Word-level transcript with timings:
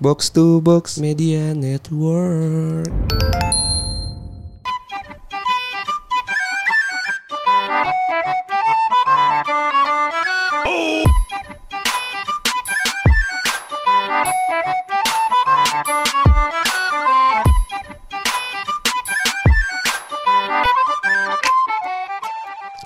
Box 0.00 0.30
to 0.32 0.62
box. 0.62 0.96
Media 0.96 1.52
Network. 1.52 2.88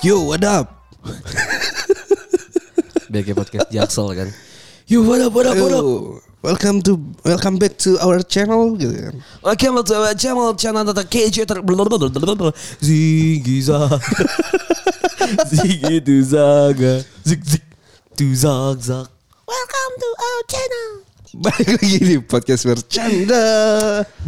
Yo, 0.03 0.19
what 0.27 0.43
up? 0.43 0.83
Biar 3.15 3.23
kayak 3.23 3.39
podcast 3.39 3.71
Jaksel 3.71 4.11
kan. 4.19 4.35
Yo, 4.91 5.07
what 5.07 5.23
up, 5.23 5.31
what 5.31 5.47
up, 5.47 5.55
what 5.55 5.71
up? 5.79 6.24
Welcome 6.45 6.85
to 6.85 7.01
welcome 7.25 7.57
back 7.57 7.81
to 7.89 7.97
our 8.05 8.21
channel 8.21 8.77
gitu 8.77 8.93
kan. 8.93 9.17
Welcome 9.41 9.81
to 9.81 9.97
our 9.97 10.13
channel 10.13 10.53
channel 10.53 10.85
tata 10.85 11.01
KJ 11.09 11.49
ter 11.49 11.65
Ziggy 12.85 13.65
Zag 13.65 13.97
Ziggy 15.57 16.05
tu 16.05 16.21
Zaga. 16.21 17.01
Zig 17.25 17.41
zig 17.49 17.65
tu 18.13 18.29
Zag 18.37 18.77
Zag. 18.77 19.09
Welcome 19.49 19.93
to 19.97 20.09
our 20.21 20.41
channel. 20.45 20.91
Balik 21.49 21.81
lagi 21.81 21.99
di 22.13 22.17
podcast 22.21 22.69
bercanda. 22.69 23.45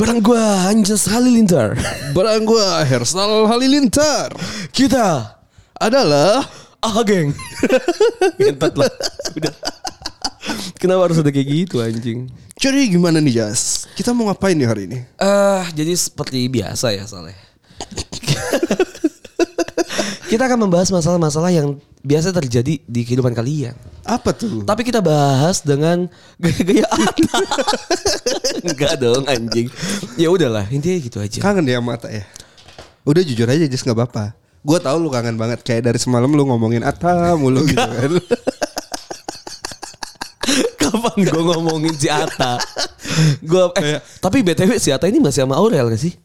Barang 0.00 0.24
gua 0.24 0.72
Anjas 0.72 1.12
Halilintar. 1.12 1.76
Barang 2.16 2.48
gua 2.48 2.80
Hersal 2.80 3.44
Halilintar. 3.44 4.32
Kita 4.72 5.36
adalah 5.76 6.48
Ah 6.80 7.04
geng. 7.04 7.36
Gentat 8.40 8.72
lah. 8.72 8.88
Udah 9.36 9.75
Kenapa 10.76 11.08
harus 11.08 11.18
ada 11.20 11.32
kayak 11.32 11.48
gitu 11.48 11.80
anjing 11.80 12.28
Jadi 12.60 12.92
gimana 12.92 13.20
nih 13.20 13.40
Jas? 13.40 13.88
Kita 13.96 14.12
mau 14.12 14.28
ngapain 14.28 14.52
nih 14.52 14.68
hari 14.68 14.82
ini? 14.88 14.98
Eh, 15.16 15.62
jadi 15.72 15.92
seperti 15.96 16.44
biasa 16.52 16.92
ya 16.92 17.04
Saleh. 17.08 17.36
kita 20.30 20.42
akan 20.44 20.68
membahas 20.68 20.92
masalah-masalah 20.92 21.52
yang 21.52 21.80
biasa 22.04 22.32
terjadi 22.32 22.80
di 22.80 23.00
kehidupan 23.04 23.32
kalian. 23.32 23.72
Apa 24.06 24.36
tuh? 24.36 24.62
Tapi 24.62 24.84
kita 24.84 25.00
bahas 25.00 25.64
dengan 25.64 26.06
gaya-gaya 26.38 26.84
Atta. 26.94 27.40
Enggak 28.62 28.92
dong 29.00 29.24
anjing. 29.26 29.72
Ya 30.20 30.28
udahlah, 30.28 30.68
intinya 30.68 30.98
gitu 31.00 31.18
aja. 31.18 31.40
Kangen 31.40 31.66
ya 31.66 31.80
mata 31.80 32.12
ya. 32.12 32.22
Udah 33.06 33.22
jujur 33.24 33.48
aja 33.48 33.64
Jas 33.64 33.82
nggak 33.82 33.96
apa-apa. 33.96 34.36
Gue 34.66 34.78
tahu 34.82 34.98
lu 34.98 35.08
kangen 35.14 35.38
banget 35.38 35.62
kayak 35.62 35.88
dari 35.88 35.98
semalam 35.98 36.30
lu 36.30 36.42
ngomongin 36.46 36.82
Atta 36.82 37.38
mulu 37.38 37.64
gitu 37.64 37.78
kan. 37.78 38.12
Kapan 40.96 41.16
gue 41.22 41.42
ngomongin 41.44 41.94
si 41.94 42.08
Atta? 42.08 42.56
Gua 43.44 43.70
eh, 43.76 44.00
tapi 44.18 44.40
BTW 44.40 44.80
si 44.80 44.88
Atta 44.90 45.06
ini 45.06 45.20
masih 45.20 45.44
sama 45.44 45.60
Aurel 45.60 45.92
gak 45.92 46.00
sih? 46.00 46.16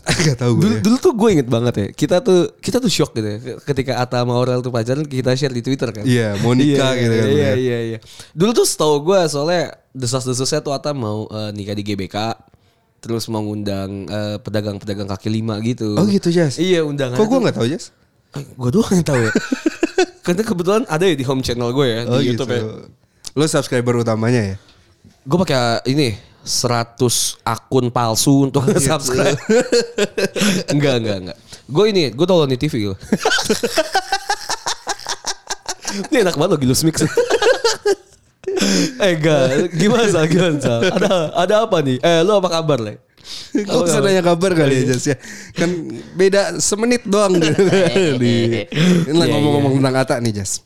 Gak 0.00 0.38
tau 0.38 0.54
gue. 0.54 0.62
Dulu, 0.62 0.74
dulu 0.86 0.96
tuh 1.02 1.12
gue 1.18 1.28
inget 1.34 1.48
banget 1.50 1.74
ya. 1.74 1.86
Kita 1.90 2.16
tuh 2.22 2.54
kita 2.62 2.78
tuh 2.78 2.86
shock 2.86 3.10
gitu 3.10 3.26
ya. 3.26 3.38
Ketika 3.60 3.98
Atta 3.98 4.22
sama 4.22 4.38
Aurel 4.38 4.62
tuh 4.62 4.70
pacaran 4.70 5.02
kita 5.02 5.34
share 5.34 5.50
di 5.50 5.60
Twitter 5.60 5.90
kan. 5.90 6.06
Iya, 6.06 6.38
nikah 6.38 6.94
Iya, 6.94 7.02
gitu 7.02 7.14
kan. 7.14 7.26
Iya 7.28 7.42
ya. 7.42 7.52
iya 7.58 7.78
iya. 7.94 7.98
Dulu 8.30 8.50
tuh 8.54 8.66
setahu 8.66 9.02
gue 9.02 9.20
soalnya 9.26 9.74
desas-desusnya 9.90 10.62
tuh 10.62 10.70
Atta 10.70 10.94
mau 10.94 11.26
eh, 11.26 11.50
nikah 11.50 11.74
di 11.74 11.82
GBK. 11.82 12.16
Terus 13.00 13.26
mau 13.26 13.42
ngundang 13.42 14.06
eh, 14.06 14.36
pedagang-pedagang 14.38 15.10
kaki 15.10 15.28
lima 15.28 15.58
gitu. 15.58 15.98
Oh 15.98 16.06
gitu 16.06 16.30
Jas. 16.30 16.56
Iya 16.62 16.86
undangan. 16.86 17.18
Kok 17.18 17.26
gue 17.26 17.38
nggak 17.42 17.56
tahu 17.58 17.66
Jas? 17.66 17.90
Gue 18.54 18.70
doang 18.70 18.94
yang 18.94 19.02
tahu 19.02 19.20
ya. 19.26 19.32
Karena 20.24 20.42
kebetulan 20.46 20.82
ada 20.86 21.02
ya 21.02 21.16
di 21.18 21.26
home 21.26 21.42
channel 21.42 21.74
gue 21.74 21.86
ya 21.88 22.00
Oh 22.06 22.20
di 22.22 22.30
gitu. 22.30 22.46
YouTube 22.46 22.50
ya. 22.54 22.62
Lu 23.34 23.44
subscriber 23.46 23.94
utamanya 23.96 24.54
ya? 24.54 24.56
Gue 25.22 25.38
pakai 25.38 25.86
ini 25.86 26.16
100 26.42 26.96
akun 27.44 27.92
palsu 27.92 28.48
untuk 28.48 28.64
gitu. 28.66 28.80
subscribe. 28.80 29.36
enggak, 30.74 30.94
enggak, 31.04 31.16
enggak. 31.22 31.36
Gue 31.70 31.84
ini, 31.94 32.10
gue 32.10 32.26
tau 32.26 32.42
di 32.48 32.58
TV 32.58 32.90
gue. 32.90 32.96
ini 36.10 36.16
enak 36.22 36.34
banget 36.34 36.50
loh 36.56 36.60
Gilus 36.60 36.82
Mix. 36.82 37.02
eh 39.04 39.12
enggak, 39.14 39.70
gimana 39.78 40.06
Sal? 40.10 40.26
Gimana 40.26 40.58
Sal? 40.58 40.80
Ada, 40.90 41.10
ada 41.36 41.54
apa 41.68 41.76
nih? 41.84 41.98
Eh 42.02 42.18
lu 42.26 42.32
apa 42.34 42.48
kabar 42.50 42.80
Le? 42.82 42.98
Kok 43.52 43.86
bisa 43.86 44.00
nanya 44.02 44.26
kabar 44.26 44.50
kali 44.56 44.82
ya 44.82 44.84
Jas 44.90 45.06
ya? 45.06 45.16
Kan 45.54 45.70
beda 46.18 46.58
semenit 46.58 47.06
doang. 47.06 47.36
Di- 47.38 48.66
Ini 49.06 49.12
lah 49.14 49.26
Iya, 49.28 49.34
ngomong-ngomong 49.38 49.78
tentang 49.78 49.94
Ata 50.02 50.18
nih 50.18 50.42
Jas. 50.42 50.64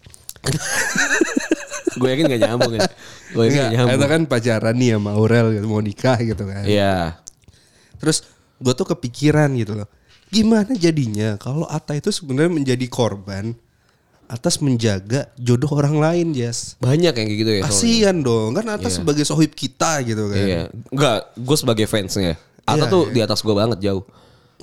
Gue 1.95 2.09
yakin 2.11 2.25
gak 2.31 2.43
nyambung 2.43 2.73
ya. 2.77 2.87
Gue 3.33 3.43
yakin 3.49 3.59
gak 3.59 3.73
nyambung. 3.79 4.01
Ata 4.01 4.07
kan 4.07 4.23
pacaran 4.27 4.75
nih 4.77 4.91
sama 4.99 5.11
Aurel 5.15 5.47
gitu, 5.59 5.67
mau 5.71 5.83
nikah 5.83 6.19
gitu 6.21 6.45
kan. 6.47 6.65
Iya. 6.67 7.19
Terus 7.99 8.27
gue 8.59 8.73
tuh 8.75 8.87
kepikiran 8.91 9.51
gitu 9.59 9.79
loh. 9.79 9.89
Gimana 10.31 10.75
jadinya 10.75 11.39
kalau 11.39 11.67
Ata 11.67 11.95
itu 11.95 12.11
sebenarnya 12.11 12.53
menjadi 12.53 12.87
korban 12.91 13.55
atas 14.25 14.57
menjaga 14.59 15.29
jodoh 15.37 15.69
orang 15.77 16.01
lain, 16.01 16.27
Jas. 16.33 16.81
Banyak 16.81 17.13
yang 17.13 17.27
kayak 17.29 17.41
gitu 17.45 17.53
ya. 17.61 17.63
Kasian 17.69 18.17
dong, 18.25 18.57
kan 18.57 18.67
Ata 18.67 18.89
Iya. 18.89 18.97
sebagai 18.99 19.25
sohib 19.29 19.53
kita 19.53 20.01
gitu 20.03 20.33
kan. 20.33 20.41
Iya. 20.41 20.63
Enggak, 20.91 21.19
gue 21.37 21.57
sebagai 21.61 21.87
fansnya. 21.87 22.35
Ata 22.65 22.89
Iya, 22.89 22.93
tuh 22.93 23.03
iya. 23.09 23.13
di 23.13 23.21
atas 23.21 23.45
gue 23.45 23.55
banget 23.55 23.79
jauh. 23.85 24.03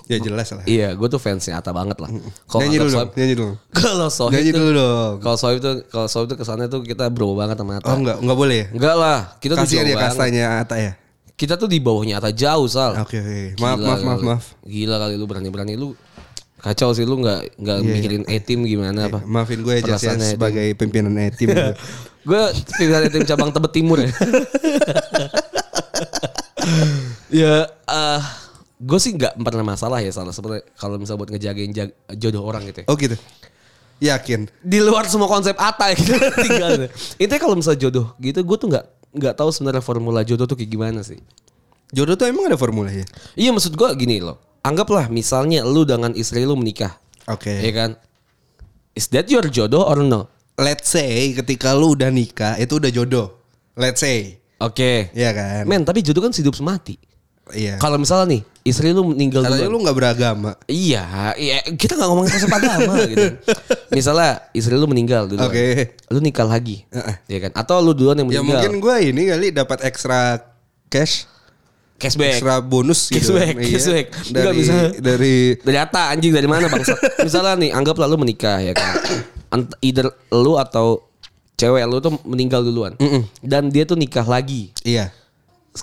Ya 0.05 0.17
jelas 0.17 0.47
lah. 0.49 0.63
Iya, 0.63 0.91
gue 0.91 1.07
tuh 1.07 1.17
fansnya 1.17 1.55
Ata 1.55 1.71
banget 1.71 1.95
lah. 1.97 2.11
Kalau 2.45 2.59
Nyanyi 2.61 2.77
dulu 2.77 2.89
dong, 2.97 3.09
nyanyi 3.13 3.33
dulu. 3.33 3.53
Kalau 3.69 4.07
Sohib 4.07 4.35
Nyanyi 4.35 4.51
dulu 4.51 4.69
dong. 4.73 5.13
kalau 5.19 5.37
Sohib 5.37 5.59
tuh, 5.59 5.73
kalau 5.85 6.07
Sohib 6.07 6.27
tuh 6.27 6.37
kesannya 6.37 6.67
tuh 6.67 6.81
kita 6.81 7.07
bro 7.07 7.31
banget 7.31 7.55
sama 7.55 7.77
Ata. 7.77 7.87
Oh 7.87 7.97
enggak, 7.97 8.17
enggak 8.19 8.37
boleh 8.37 8.57
ya? 8.57 8.65
Enggak 8.71 8.95
lah, 8.95 9.19
kita 9.37 9.53
tuh 9.55 9.65
jauh 9.65 9.79
ya 9.79 9.93
banget. 9.93 10.03
kastanya 10.05 10.45
Ata 10.59 10.75
ya. 10.77 10.91
Kita 11.33 11.53
tuh 11.55 11.65
di 11.65 11.77
bawahnya 11.77 12.17
Ata 12.17 12.29
jauh 12.29 12.67
sal. 12.67 12.97
Oke 12.97 13.17
oke. 13.17 13.39
Maaf 13.57 13.77
Gila 13.77 13.87
maaf 13.87 13.99
maaf 13.99 14.17
kali. 14.17 14.27
maaf. 14.27 14.43
Gila 14.61 14.95
kali 14.97 15.13
lu 15.15 15.25
berani-berani 15.25 15.73
lu. 15.73 15.89
Kacau 16.57 16.93
sih 16.93 17.01
lu 17.01 17.17
nggak 17.17 17.57
nggak 17.57 17.77
Iya, 17.79 17.89
mikirin 17.89 18.23
A-team 18.27 18.59
gimana 18.63 19.09
apa. 19.09 19.19
Maafin 19.23 19.59
gue 19.59 19.73
ya 19.73 19.81
Perasaannya 19.81 20.21
A-team. 20.23 20.35
sebagai 20.35 20.67
pimpinan 20.75 21.13
E-team. 21.15 21.49
gitu. 21.49 21.71
Gue 22.21 22.37
pilihan 22.77 23.09
tim 23.09 23.25
cabang 23.25 23.49
Tebet 23.49 23.73
Timur 23.73 23.97
ya. 23.97 24.05
ya, 27.33 27.53
eh 27.65 28.21
gue 28.81 28.97
sih 28.97 29.13
nggak 29.13 29.37
pernah 29.37 29.61
masalah 29.63 30.01
ya 30.01 30.09
salah 30.09 30.33
sebenarnya 30.33 30.65
kalau 30.73 30.97
misalnya 30.97 31.21
buat 31.21 31.31
ngejagain 31.31 31.71
jag- 31.71 31.95
jodoh 32.17 32.41
orang 32.41 32.65
gitu. 32.65 32.81
Ya. 32.81 32.85
Oh 32.89 32.97
gitu. 32.97 33.13
Yakin. 34.01 34.49
Di 34.65 34.81
luar 34.81 35.05
semua 35.05 35.29
konsep 35.29 35.53
Ata 35.53 35.93
gitu 35.97 36.17
tinggal. 36.41 36.89
Intinya 37.21 37.37
kalau 37.37 37.53
misalnya 37.53 37.85
jodoh 37.85 38.17
gitu, 38.17 38.41
gue 38.41 38.57
tuh 38.57 38.67
nggak 38.73 38.85
nggak 39.13 39.33
tahu 39.37 39.49
sebenarnya 39.53 39.85
formula 39.85 40.25
jodoh 40.25 40.49
tuh 40.49 40.57
kayak 40.57 40.71
gimana 40.73 41.05
sih. 41.05 41.21
Jodoh 41.93 42.17
tuh 42.17 42.25
emang 42.25 42.49
ada 42.49 42.57
formulanya? 42.57 43.05
Iya 43.37 43.53
maksud 43.53 43.77
gue 43.77 43.87
gini 43.93 44.17
loh. 44.17 44.41
Anggaplah 44.65 45.05
misalnya 45.09 45.61
lu 45.61 45.85
dengan 45.85 46.13
istri 46.13 46.45
lu 46.45 46.53
menikah, 46.53 46.97
Oke. 47.25 47.49
ya 47.49 47.71
kan? 47.73 47.97
Is 48.93 49.09
that 49.09 49.29
your 49.29 49.45
jodoh 49.45 49.85
or 49.85 50.01
no? 50.01 50.29
Let's 50.57 50.89
say 50.89 51.33
ketika 51.33 51.73
lu 51.73 51.93
udah 51.93 52.09
nikah 52.09 52.57
itu 52.57 52.77
udah 52.77 52.89
jodoh. 52.89 53.27
Let's 53.73 54.01
say. 54.01 54.37
Oke. 54.61 55.09
Iya 55.17 55.33
kan? 55.33 55.63
Men, 55.65 55.81
tapi 55.81 56.05
jodoh 56.05 56.21
kan 56.21 56.29
hidup 56.29 56.53
semati. 56.53 56.93
Iya. 57.49 57.75
Kalau 57.77 57.97
misalnya 57.97 58.31
nih, 58.31 58.41
istri 58.61 58.89
lu 58.89 59.03
meninggal 59.03 59.41
Katanya 59.41 59.65
duluan. 59.65 59.73
lu 59.73 59.83
nggak 59.83 59.97
beragama. 59.97 60.51
Iya, 60.65 61.03
iya, 61.35 61.57
kita 61.67 61.93
nggak 61.93 62.07
ngomongin 62.07 62.31
konsep 62.31 62.47
agama 62.49 62.93
gitu. 63.11 63.27
Misalnya 63.89 64.29
istri 64.51 64.73
lu 64.73 64.85
meninggal 64.85 65.25
duluan. 65.25 65.49
Oke. 65.49 65.97
Lu 66.07 66.19
nikah 66.19 66.45
lagi. 66.45 66.85
Heeh. 66.87 67.15
Iya 67.27 67.39
kan? 67.43 67.51
Atau 67.57 67.79
lu 67.79 67.91
duluan 67.91 68.15
yang 68.15 68.27
Ya 68.27 68.39
meninggal. 68.39 68.61
mungkin 68.61 68.73
gue 68.77 68.95
ini 69.03 69.21
kali 69.27 69.47
dapat 69.51 69.83
ekstra 69.83 70.39
cash, 70.87 71.27
cashback. 71.97 72.39
ekstra 72.39 72.59
bonus 72.59 73.09
gitu. 73.09 73.35
Cashback, 73.35 73.55
Iya. 73.57 73.71
cashback. 73.73 74.07
Dari 74.31 74.55
bisa. 74.55 74.73
dari 74.95 75.35
Dari 75.57 75.77
Atta 75.77 76.01
anjing 76.09 76.31
dari 76.31 76.47
mana 76.47 76.65
bangsa? 76.67 76.95
Misalnya 77.19 77.57
nih, 77.57 77.71
anggaplah 77.71 78.05
lu 78.05 78.15
menikah 78.15 78.59
ya 78.59 78.71
kan. 78.71 78.95
Either 79.81 80.07
lu 80.31 80.55
atau 80.55 81.03
cewek 81.53 81.83
lu 81.83 81.99
tuh 81.99 82.15
meninggal 82.23 82.61
duluan. 82.61 82.95
Dan 83.39 83.67
dia 83.67 83.83
tuh 83.83 83.95
nikah 83.95 84.23
lagi. 84.23 84.71
iya. 84.81 85.11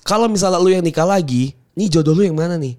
Kalau 0.05 0.29
misalnya 0.29 0.61
lu 0.61 0.69
yang 0.69 0.85
nikah 0.85 1.05
lagi, 1.05 1.57
nih 1.73 1.89
jodoh 1.89 2.13
lu 2.13 2.23
yang 2.23 2.37
mana 2.37 2.57
nih? 2.57 2.77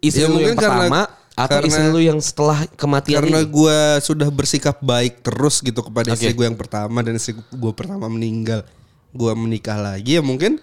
Istri 0.00 0.22
Ya, 0.22 0.26
lu 0.26 0.34
yang 0.34 0.52
mungkin 0.52 0.56
karena- 0.56 0.74
pertama 0.88 1.00
atau 1.36 1.56
karena- 1.56 1.68
istri 1.68 1.84
lu 1.86 2.00
yang 2.00 2.18
setelah 2.18 2.58
kematian 2.74 3.22
Karena 3.22 3.40
gue 3.42 3.78
sudah 4.02 4.28
bersikap 4.28 4.76
baik 4.80 5.22
terus 5.22 5.62
gitu 5.62 5.80
kepada 5.80 6.10
istri 6.10 6.32
Oke. 6.32 6.36
gue 6.36 6.46
yang 6.50 6.58
pertama 6.58 7.00
dan 7.00 7.14
istri 7.14 7.32
gue 7.36 7.72
pertama 7.72 8.06
meninggal, 8.06 8.66
gue 9.10 9.32
menikah 9.34 9.78
lagi 9.78 10.18
ya 10.18 10.22
mungkin 10.22 10.58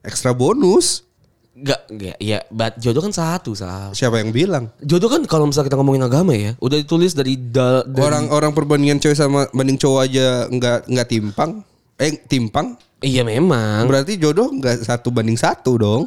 ekstra 0.00 0.32
bonus. 0.32 1.06
Enggak, 1.58 1.90
enggak. 1.90 2.16
Ya, 2.22 2.38
but 2.50 2.78
jodoh 2.78 3.02
kan 3.02 3.10
satu, 3.10 3.50
Sal. 3.50 3.90
Siapa 3.90 4.22
yang 4.22 4.30
bilang? 4.30 4.70
Jodoh 4.78 5.10
kan 5.10 5.26
kalau 5.26 5.42
misalnya 5.42 5.66
kita 5.66 5.78
ngomongin 5.78 6.06
agama 6.06 6.30
ya, 6.30 6.54
udah 6.58 6.78
ditulis 6.78 7.18
dari 7.18 7.34
da, 7.34 7.82
dari 7.82 7.98
Orang-orang 7.98 8.54
perbandingan 8.54 9.02
cewek 9.02 9.18
sama 9.18 9.50
banding 9.50 9.74
cowok 9.74 10.00
aja 10.06 10.46
nggak 10.46 10.86
nggak 10.86 11.08
timpang. 11.10 11.50
Eh 11.98 12.14
timpang. 12.24 12.78
Iya 12.98 13.22
memang. 13.22 13.86
Berarti 13.86 14.18
jodoh 14.18 14.50
nggak 14.50 14.82
satu 14.82 15.14
banding 15.14 15.38
satu 15.38 15.78
dong. 15.78 16.02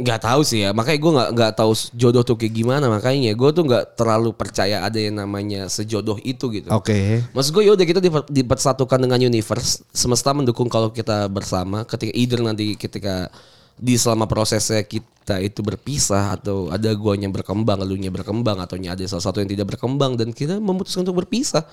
nggak 0.00 0.20
tahu 0.24 0.40
sih 0.40 0.64
ya 0.64 0.72
makanya 0.72 0.96
gue 0.96 1.12
nggak 1.12 1.30
nggak 1.36 1.52
tahu 1.60 1.72
jodoh 1.92 2.24
tuh 2.24 2.32
kayak 2.40 2.56
gimana 2.56 2.88
makanya 2.88 3.36
gue 3.36 3.50
tuh 3.52 3.68
nggak 3.68 4.00
terlalu 4.00 4.32
percaya 4.32 4.80
ada 4.80 4.96
yang 4.96 5.20
namanya 5.20 5.68
sejodoh 5.68 6.16
itu 6.24 6.48
gitu 6.56 6.72
Oke. 6.72 7.20
Maksud 7.36 7.52
gue 7.52 7.68
yaudah 7.68 7.84
kita 7.84 8.00
diper- 8.00 8.24
dipersatukan 8.32 8.96
dengan 8.96 9.20
universe 9.20 9.84
semesta 9.92 10.32
mendukung 10.32 10.72
kalau 10.72 10.88
kita 10.88 11.28
bersama 11.28 11.84
ketika 11.84 12.16
either 12.16 12.40
nanti 12.40 12.80
ketika 12.80 13.28
di 13.76 14.00
selama 14.00 14.24
prosesnya 14.24 14.80
kita 14.84 15.36
itu 15.40 15.60
berpisah 15.60 16.36
atau 16.36 16.72
ada 16.72 16.88
guanya 16.96 17.28
berkembang 17.28 17.84
elunya 17.84 18.08
berkembang 18.08 18.56
atau 18.56 18.80
ada 18.80 19.04
salah 19.04 19.24
satu 19.24 19.44
yang 19.44 19.52
tidak 19.52 19.76
berkembang 19.76 20.16
dan 20.16 20.32
kita 20.32 20.56
memutuskan 20.56 21.04
untuk 21.04 21.24
berpisah 21.24 21.64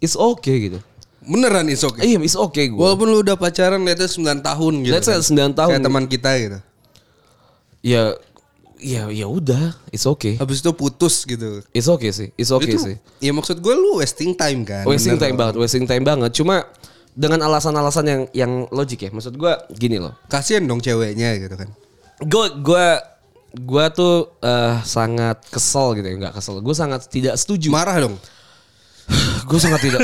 it's 0.00 0.16
okay 0.16 0.72
gitu 0.72 0.80
Beneran 1.24 1.64
is 1.68 1.80
oke. 1.80 2.00
iya 2.00 2.20
it's 2.20 2.36
okay 2.36 2.68
gue 2.68 2.76
Walaupun 2.76 3.08
lu 3.08 3.24
udah 3.24 3.34
pacaran 3.34 3.80
let's 3.80 4.00
say 4.00 4.20
9 4.20 4.44
tahun 4.44 4.72
gitu. 4.84 4.92
Let's 4.92 5.08
say 5.08 5.16
9 5.16 5.56
tahun. 5.56 5.70
Kayak 5.72 5.84
teman 5.84 6.04
kita 6.04 6.30
gitu. 6.36 6.58
ya 7.80 8.12
ya 8.76 9.08
ya 9.08 9.24
udah 9.24 9.72
it's 9.88 10.04
okay 10.04 10.36
Habis 10.36 10.60
itu 10.60 10.72
putus 10.72 11.24
gitu. 11.24 11.64
it's 11.72 11.88
okay 11.88 12.12
sih 12.12 12.28
it's 12.36 12.52
okay 12.52 12.76
itu, 12.76 12.84
sih 12.92 12.96
Ya 13.18 13.32
maksud 13.32 13.60
gue 13.60 13.72
lu 13.72 14.00
wasting 14.00 14.36
time 14.36 14.64
kan. 14.64 14.84
wasting 14.84 15.16
bener 15.16 15.24
time 15.24 15.36
banget 15.36 15.54
wasting 15.56 15.84
time 15.84 16.04
banget 16.04 16.30
cuma 16.36 16.68
dengan 17.14 17.40
alasan-alasan 17.46 18.04
yang 18.04 18.22
yang 18.34 18.52
logik 18.68 19.00
ya 19.00 19.10
maksud 19.10 19.38
gue 19.38 19.52
gini 19.78 19.96
loh 19.96 20.12
Kasian 20.26 20.66
dong 20.66 20.82
ceweknya 20.82 21.38
gitu 21.38 21.54
kan. 21.54 21.68
gue 22.20 22.46
gue 22.60 22.86
gue 23.54 23.84
tuh 23.94 24.34
eh, 24.42 24.76
sangat 24.82 25.38
kesel 25.46 25.94
gitu 25.94 26.04
ya 26.04 26.16
nggak 26.20 26.34
kesel 26.34 26.58
gue 26.58 26.74
sangat 26.74 27.06
tidak 27.06 27.38
setuju 27.38 27.70
Marah 27.70 27.96
dong. 28.02 28.18
Gue 29.44 29.60
sangat 29.60 29.80
tidak 29.84 30.00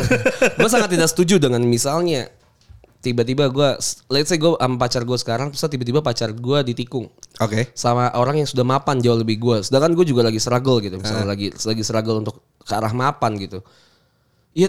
gue 0.61 0.71
sangat 0.71 0.91
tidak 0.93 1.09
setuju 1.09 1.41
dengan 1.41 1.65
misalnya 1.65 2.29
tiba-tiba 3.01 3.49
gue 3.49 3.69
let's 4.13 4.29
say 4.29 4.37
gue 4.37 4.53
sama 4.61 4.77
pacar 4.77 5.09
gue 5.09 5.17
sekarang 5.17 5.49
terus 5.53 5.65
tiba-tiba 5.73 6.05
pacar 6.05 6.37
gue 6.37 6.59
ditikung 6.69 7.09
Oke. 7.41 7.73
sama 7.73 8.13
orang 8.13 8.45
yang 8.45 8.49
sudah 8.49 8.65
mapan 8.65 9.01
jauh 9.01 9.17
lebih 9.17 9.41
gue 9.41 9.65
sedangkan 9.65 9.97
gue 9.97 10.05
juga 10.05 10.29
lagi 10.29 10.37
struggle 10.37 10.85
gitu 10.85 11.01
misalnya 11.01 11.25
lagi 11.25 11.49
lagi 11.65 11.83
struggle 11.83 12.21
untuk 12.21 12.45
ke 12.61 12.73
arah 12.77 12.93
mapan 12.93 13.41
gitu 13.41 13.65
ya 14.53 14.69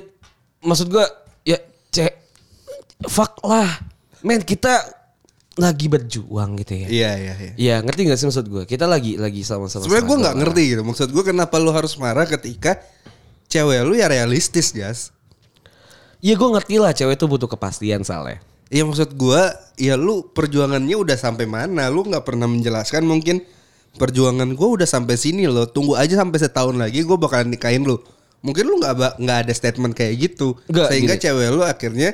maksud 0.63 0.87
gue 0.87 1.03
ya 1.43 1.59
cek 1.91 2.13
fuck 3.11 3.43
lah 3.43 3.67
men 4.23 4.39
kita 4.47 4.79
lagi 5.59 5.91
berjuang 5.91 6.55
gitu 6.63 6.73
ya 6.79 6.87
Iya 6.87 7.11
iya 7.19 7.33
iya. 7.35 7.53
Iya 7.59 7.75
ngerti 7.83 8.07
gak 8.07 8.17
sih 8.23 8.27
maksud 8.31 8.47
gue? 8.47 8.63
Kita 8.63 8.87
lagi 8.87 9.19
lagi 9.19 9.43
sama-sama. 9.43 9.83
Sebenarnya 9.83 10.07
gue 10.07 10.17
nggak 10.23 10.35
lah. 10.35 10.41
ngerti 10.47 10.63
gitu. 10.71 10.81
Maksud 10.87 11.07
gue 11.11 11.23
kenapa 11.27 11.59
lu 11.59 11.75
harus 11.75 11.91
marah 11.99 12.23
ketika 12.23 12.79
cewek 13.51 13.83
lu 13.83 13.99
ya 13.99 14.07
realistis 14.07 14.71
Jas. 14.71 15.11
Iya 16.23 16.39
gue 16.39 16.49
ngerti 16.55 16.75
lah 16.79 16.95
cewek 16.95 17.19
itu 17.19 17.25
butuh 17.27 17.51
kepastian 17.51 18.07
soalnya. 18.07 18.39
Iya 18.71 18.87
maksud 18.87 19.19
gue 19.19 19.41
ya 19.75 19.99
lu 19.99 20.31
perjuangannya 20.31 20.95
udah 20.95 21.17
sampai 21.19 21.43
mana? 21.43 21.91
Lu 21.91 22.07
nggak 22.07 22.23
pernah 22.23 22.47
menjelaskan 22.47 23.03
mungkin 23.03 23.43
perjuangan 23.99 24.47
gue 24.55 24.67
udah 24.79 24.87
sampai 24.87 25.19
sini 25.19 25.43
loh. 25.51 25.67
Tunggu 25.67 25.99
aja 25.99 26.15
sampai 26.15 26.39
setahun 26.39 26.79
lagi 26.79 27.03
gue 27.03 27.17
bakalan 27.19 27.51
nikahin 27.51 27.83
lu. 27.83 27.99
Mungkin 28.39 28.63
lu 28.63 28.79
nggak 28.79 29.19
nggak 29.19 29.37
ada 29.45 29.53
statement 29.53 29.91
kayak 29.91 30.31
gitu. 30.31 30.55
Nggak, 30.71 30.87
Sehingga 30.87 31.15
gini. 31.19 31.23
cewek 31.27 31.47
lu 31.51 31.61
akhirnya 31.67 32.09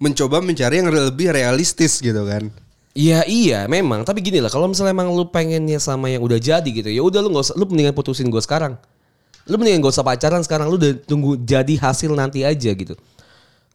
mencoba 0.00 0.40
mencari 0.40 0.80
yang 0.80 0.88
lebih 0.88 1.28
realistis 1.34 2.00
gitu 2.00 2.24
kan. 2.24 2.48
Iya 2.96 3.28
iya 3.28 3.60
memang. 3.68 4.06
Tapi 4.06 4.24
gini 4.24 4.40
lah 4.40 4.48
kalau 4.48 4.70
misalnya 4.70 4.96
emang 4.96 5.12
lu 5.12 5.28
pengennya 5.28 5.76
sama 5.76 6.08
yang 6.08 6.24
udah 6.24 6.40
jadi 6.40 6.66
gitu 6.66 6.88
ya 6.88 7.02
udah 7.04 7.20
lu 7.20 7.34
nggak 7.34 7.44
usah 7.52 7.56
lu 7.58 7.68
mendingan 7.68 7.92
putusin 7.92 8.30
gue 8.32 8.40
sekarang. 8.40 8.78
Lu 9.50 9.58
mendingan 9.58 9.82
gak 9.82 9.94
usah 9.94 10.06
pacaran 10.06 10.42
sekarang 10.42 10.70
lu 10.70 10.78
udah 10.78 10.92
tunggu 11.02 11.34
jadi 11.38 11.74
hasil 11.78 12.14
nanti 12.14 12.46
aja 12.46 12.70
gitu. 12.70 12.94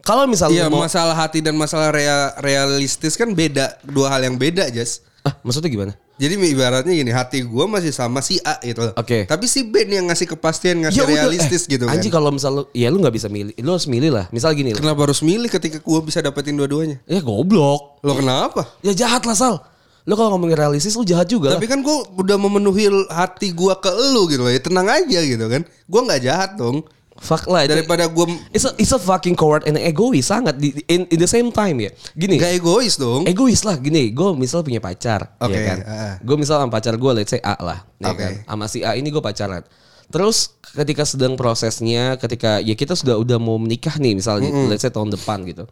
Kalau 0.07 0.23
misalnya 0.23 0.67
Iya 0.67 0.71
mau 0.71 0.87
masalah 0.87 1.11
hati 1.11 1.43
dan 1.43 1.59
masalah 1.59 1.91
rea- 1.91 2.31
realistis 2.39 3.19
kan 3.19 3.35
beda 3.35 3.75
dua 3.83 4.07
hal 4.15 4.23
yang 4.23 4.39
beda 4.39 4.71
Jas. 4.71 5.03
ah 5.27 5.35
maksudnya 5.43 5.67
gimana? 5.67 5.93
Jadi 6.17 6.33
ibaratnya 6.33 6.93
gini 6.95 7.11
hati 7.13 7.45
gue 7.45 7.65
masih 7.67 7.91
sama 7.91 8.23
si 8.23 8.39
A 8.41 8.57
gitu. 8.63 8.89
Oke. 8.95 9.27
Tapi 9.29 9.45
si 9.45 9.67
B 9.67 9.85
nih 9.85 10.01
yang 10.01 10.07
ngasih 10.09 10.25
kepastian 10.33 10.81
ngasih 10.81 11.03
udah, 11.03 11.13
realistis 11.13 11.67
eh, 11.67 11.77
gitu 11.77 11.85
kan. 11.85 11.93
Anjing 11.93 12.09
kalau 12.09 12.31
misal 12.33 12.51
lu 12.55 12.63
ya 12.73 12.87
lu 12.89 12.97
nggak 13.03 13.13
bisa 13.13 13.27
milih, 13.29 13.53
lu 13.59 13.69
harus 13.69 13.85
milih 13.85 14.09
lah. 14.15 14.25
Misal 14.33 14.55
gini 14.57 14.73
lah. 14.73 14.79
Kenapa 14.81 15.05
harus 15.05 15.19
milih 15.21 15.51
ketika 15.51 15.77
gue 15.77 15.99
bisa 16.01 16.23
dapetin 16.23 16.55
dua-duanya? 16.57 16.97
Ya 17.05 17.19
goblok. 17.21 18.01
Lo 18.01 18.17
kenapa? 18.17 18.65
Ya 18.81 18.95
jahat 18.95 19.27
lah 19.27 19.35
Sal. 19.37 19.61
Lu 20.07 20.15
kalau 20.15 20.39
ngomongin 20.39 20.55
realistis 20.55 20.95
lu 20.95 21.03
jahat 21.03 21.27
juga 21.27 21.51
lah. 21.51 21.59
Tapi 21.59 21.67
kan 21.67 21.83
gue 21.83 21.97
udah 22.15 22.39
memenuhi 22.39 22.87
hati 23.11 23.51
gue 23.51 23.73
ke 23.75 23.91
lu 24.15 24.31
gitu 24.31 24.39
loh. 24.47 24.51
Ya 24.51 24.63
tenang 24.63 24.87
aja 24.87 25.19
gitu 25.19 25.45
kan. 25.51 25.67
Gue 25.67 26.01
nggak 26.07 26.21
jahat 26.23 26.55
dong. 26.55 26.87
Fuck 27.17 27.49
lah. 27.49 27.65
Daripada 27.67 28.05
gue 28.07 28.25
It's 28.53 28.63
a, 28.63 28.71
it's 28.77 28.93
a 28.93 29.01
fucking 29.01 29.35
coward 29.35 29.65
and 29.67 29.75
egois 29.75 30.29
sangat 30.29 30.55
di 30.61 30.71
in, 30.87 31.09
in 31.11 31.19
the 31.19 31.27
same 31.27 31.51
time 31.51 31.81
ya. 31.81 31.91
Gini, 32.15 32.37
nggak 32.39 32.61
egois 32.61 32.95
dong. 32.95 33.25
egois 33.27 33.65
lah 33.67 33.75
gini. 33.75 34.13
Gue 34.13 34.31
misal 34.37 34.63
punya 34.63 34.79
pacar, 34.79 35.35
Oke, 35.41 35.57
ya 35.57 35.59
kan. 35.65 35.77
ah. 35.83 36.15
Gue 36.21 36.35
misal 36.39 36.61
sama 36.61 36.71
pacar 36.71 36.93
gue, 36.95 37.11
let's 37.17 37.33
say 37.33 37.41
A 37.41 37.57
lah, 37.59 37.83
ya 37.99 38.13
Oke. 38.13 38.21
kan. 38.21 38.33
Sama 38.45 38.65
si 38.69 38.85
A 38.85 38.93
ini 38.95 39.09
gue 39.09 39.19
pacaran. 39.19 39.65
Terus 40.07 40.55
ketika 40.71 41.03
sedang 41.03 41.35
prosesnya, 41.35 42.15
ketika 42.15 42.63
ya 42.63 42.77
kita 42.77 42.95
sudah 42.95 43.19
udah 43.19 43.41
mau 43.41 43.59
menikah 43.59 43.97
nih, 43.99 44.15
misalnya 44.15 44.53
let's 44.71 44.85
say 44.85 44.93
tahun 44.93 45.11
depan 45.11 45.43
gitu. 45.43 45.67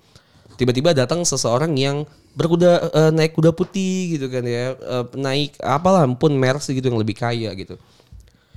Tiba-tiba 0.56 0.96
datang 0.96 1.22
seseorang 1.28 1.76
yang 1.76 2.08
berkuda 2.36 2.92
eh, 2.92 3.12
naik 3.12 3.36
kuda 3.36 3.52
putih 3.52 4.20
gitu 4.20 4.28
kan 4.28 4.44
ya, 4.44 4.76
eh, 4.76 5.06
naik 5.16 5.60
apalah 5.60 6.04
pun 6.16 6.32
Mercy 6.36 6.80
gitu 6.80 6.92
yang 6.92 7.00
lebih 7.00 7.16
kaya 7.16 7.52
gitu. 7.56 7.76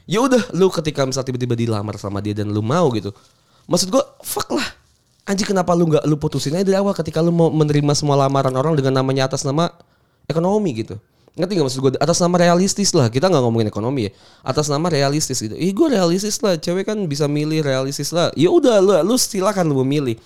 Ya 0.09 0.25
udah 0.25 0.41
lu 0.57 0.73
ketika 0.73 1.05
misal 1.05 1.21
tiba-tiba 1.21 1.53
dilamar 1.53 2.01
sama 2.01 2.25
dia 2.25 2.33
dan 2.33 2.49
lu 2.49 2.65
mau 2.65 2.89
gitu 2.97 3.13
maksud 3.69 3.93
gua 3.93 4.03
fuck 4.25 4.49
lah. 4.51 4.65
Anjing 5.29 5.45
kenapa 5.45 5.77
lu 5.77 5.93
nggak 5.93 6.09
lu 6.09 6.17
putusin 6.17 6.57
aja 6.57 6.65
dari 6.65 6.81
awal 6.81 6.97
ketika 6.97 7.21
lu 7.21 7.29
mau 7.29 7.53
menerima 7.53 7.93
semua 7.93 8.17
lamaran 8.17 8.57
orang 8.57 8.73
dengan 8.81 8.97
namanya 8.97 9.29
atas 9.29 9.45
nama 9.45 9.69
ekonomi 10.25 10.73
gitu. 10.81 10.97
Ngerti 11.39 11.53
gak 11.55 11.67
maksud 11.71 11.81
gue 11.85 11.93
atas 12.03 12.19
nama 12.19 12.35
realistis 12.35 12.91
lah. 12.97 13.07
Kita 13.13 13.31
nggak 13.31 13.43
ngomongin 13.47 13.69
ekonomi 13.71 14.09
ya. 14.09 14.13
Atas 14.43 14.67
nama 14.67 14.91
realistis 14.91 15.39
gitu. 15.39 15.55
Ih 15.55 15.71
gue 15.71 15.87
realistis 15.95 16.41
lah. 16.43 16.59
Cewek 16.59 16.89
kan 16.89 16.99
bisa 17.07 17.31
milih 17.31 17.63
realistis 17.63 18.11
lah. 18.11 18.35
Ya 18.35 18.51
udah 18.51 18.83
lu 18.83 18.91
lu 19.05 19.15
silakan 19.15 19.71
lu 19.71 19.85
memilih. 19.87 20.19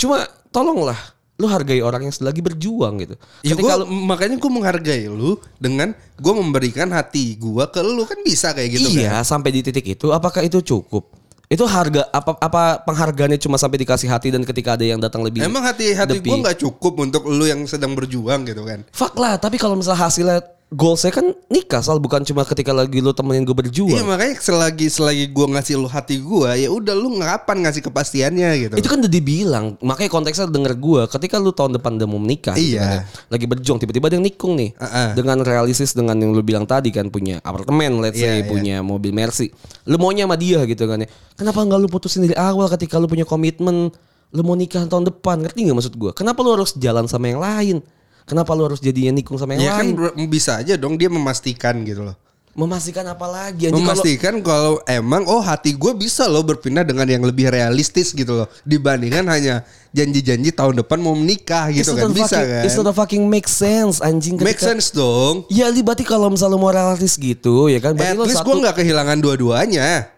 Cuma 0.00 0.24
tolonglah 0.50 1.16
lu 1.36 1.46
hargai 1.52 1.84
orang 1.84 2.08
yang 2.08 2.14
lagi 2.24 2.40
berjuang 2.40 2.96
gitu 3.04 3.14
Ya 3.44 3.52
ketika 3.52 3.76
gua, 3.76 3.84
lu 3.84 3.92
makanya 4.08 4.36
gue 4.40 4.50
menghargai 4.50 5.04
lu 5.04 5.36
dengan 5.60 5.92
gue 6.16 6.32
memberikan 6.32 6.88
hati 6.96 7.36
gue 7.36 7.64
ke 7.68 7.80
lu 7.84 8.08
kan 8.08 8.16
bisa 8.24 8.56
kayak 8.56 8.80
gitu 8.80 8.88
iya, 8.96 9.20
kan. 9.20 9.36
sampai 9.36 9.52
di 9.52 9.60
titik 9.60 9.84
itu 9.84 10.08
apakah 10.16 10.40
itu 10.40 10.64
cukup? 10.64 11.12
Itu 11.46 11.62
harga 11.62 12.10
apa 12.10 12.34
apa 12.42 12.82
penghargaannya 12.82 13.38
cuma 13.38 13.54
sampai 13.54 13.78
dikasih 13.86 14.10
hati 14.10 14.34
dan 14.34 14.42
ketika 14.42 14.74
ada 14.74 14.82
yang 14.82 14.98
datang 14.98 15.22
lebih 15.22 15.46
Emang 15.46 15.62
hati 15.62 15.94
hati 15.94 16.18
gue 16.18 16.38
nggak 16.42 16.58
cukup 16.58 16.98
untuk 16.98 17.28
lu 17.30 17.46
yang 17.46 17.62
sedang 17.68 17.94
berjuang 17.94 18.42
gitu 18.48 18.66
kan. 18.66 18.82
Fuck 18.90 19.14
lah, 19.14 19.38
tapi 19.38 19.60
kalau 19.60 19.78
misalnya 19.78 20.08
hasilnya 20.08 20.40
goal 20.66 20.98
saya 20.98 21.14
kan 21.14 21.30
nikah 21.46 21.78
soal 21.78 22.02
bukan 22.02 22.26
cuma 22.26 22.42
ketika 22.42 22.74
lagi 22.74 22.98
lu 22.98 23.14
temenin 23.14 23.46
gue 23.46 23.54
Iya 23.54 23.62
berjuang. 23.70 24.02
makanya 24.02 24.34
selagi 24.42 24.90
selagi 24.90 25.30
gue 25.30 25.46
ngasih 25.46 25.78
lu 25.78 25.86
hati 25.86 26.18
gue 26.18 26.50
ya 26.58 26.66
udah 26.66 26.90
lu 26.90 27.22
ngapan 27.22 27.62
ngasih 27.62 27.86
kepastiannya 27.86 28.50
gitu. 28.58 28.74
itu 28.74 28.88
kan 28.90 28.98
udah 28.98 29.06
dibilang, 29.06 29.78
makanya 29.78 30.10
konteksnya 30.10 30.50
denger 30.50 30.74
gue 30.74 31.02
ketika 31.06 31.38
lu 31.38 31.54
tahun 31.54 31.78
depan 31.78 32.02
udah 32.02 32.08
mau 32.10 32.18
menikah 32.18 32.58
gitu 32.58 32.74
Iya. 32.76 32.82
kan 32.82 32.90
ya, 32.90 33.02
lagi 33.30 33.46
berjuang 33.46 33.78
tiba-tiba 33.78 34.10
ada 34.10 34.18
yang 34.18 34.26
nikung 34.26 34.58
nih. 34.58 34.74
Uh-uh. 34.74 35.14
Dengan 35.14 35.38
realistis 35.46 35.94
dengan 35.94 36.18
yang 36.18 36.34
lu 36.34 36.42
bilang 36.42 36.66
tadi 36.66 36.90
kan 36.90 37.14
punya 37.14 37.38
apartemen 37.46 38.02
let's 38.02 38.18
say 38.18 38.42
Iya, 38.42 38.42
iya. 38.42 38.50
punya 38.50 38.76
mobil 38.82 39.14
Mercy. 39.14 39.54
Lu 39.86 40.02
maunya 40.02 40.26
sama 40.26 40.34
dia 40.34 40.66
gitu 40.66 40.82
kan 40.90 40.98
ya. 40.98 41.08
Kenapa 41.38 41.62
nggak 41.62 41.78
lu 41.78 41.86
putusin 41.86 42.26
dari 42.26 42.34
awal 42.34 42.66
ketika 42.74 42.98
lu 42.98 43.06
punya 43.06 43.22
komitmen 43.22 43.94
lu 44.34 44.42
mau 44.42 44.58
nikah 44.58 44.82
tahun 44.90 45.06
depan 45.06 45.46
ngerti 45.46 45.62
nggak 45.62 45.78
maksud 45.78 45.94
gue? 45.94 46.10
Kenapa 46.10 46.42
lu 46.42 46.58
harus 46.58 46.74
jalan 46.74 47.06
sama 47.06 47.30
yang 47.30 47.38
lain? 47.38 47.78
Kenapa 48.26 48.50
lu 48.52 48.66
harus 48.66 48.78
jadinya 48.78 49.14
nikung 49.14 49.38
sama 49.38 49.54
yang 49.54 49.62
Ya 49.62 49.72
kan 49.72 49.86
lain? 49.86 49.94
bro- 49.94 50.16
bisa 50.26 50.58
aja 50.58 50.74
dong 50.74 50.94
dia 50.94 51.06
memastikan 51.06 51.78
gitu 51.80 52.02
loh. 52.02 52.18
Memastikan 52.52 53.04
apa 53.04 53.22
lagi? 53.24 53.68
Anjing, 53.68 53.76
kalau- 53.76 54.00
Memastikan 54.00 54.34
kalau 54.40 54.72
emang 54.82 55.22
oh 55.24 55.38
hati 55.38 55.70
gue 55.70 55.92
bisa 55.92 56.24
loh 56.24 56.40
berpindah 56.40 56.82
dengan 56.82 57.04
yang 57.04 57.20
lebih 57.20 57.46
realistis 57.46 58.10
gitu 58.10 58.32
loh 58.34 58.48
dibandingkan 58.64 59.28
hanya 59.28 59.60
janji-janji 59.92 60.50
tahun 60.50 60.80
depan 60.80 60.98
mau 60.98 61.12
menikah 61.12 61.68
gitu 61.70 61.92
kan 61.92 62.08
a 62.08 62.10
bisa 62.10 62.32
fucking- 62.32 62.48
kan. 62.50 62.64
It's 62.64 62.74
not 62.74 62.88
a 62.88 62.96
fucking 62.96 63.28
make 63.28 63.44
sense 63.44 64.00
anjing 64.00 64.34
Make 64.36 64.56
ketika- 64.56 64.72
sense 64.72 64.88
dong. 64.90 65.44
Ya 65.46 65.68
li 65.68 65.84
berarti 65.84 66.02
kalau 66.02 66.26
misalnya 66.26 66.56
mau 66.56 66.72
realistis 66.72 67.14
gitu 67.14 67.68
ya 67.68 67.76
kan 67.76 67.92
berarti 67.92 68.16
At 68.16 68.24
least 68.24 68.40
satu 68.40 68.48
gue 68.48 68.56
nggak 68.58 68.74
kehilangan 68.74 69.18
dua-duanya. 69.20 70.15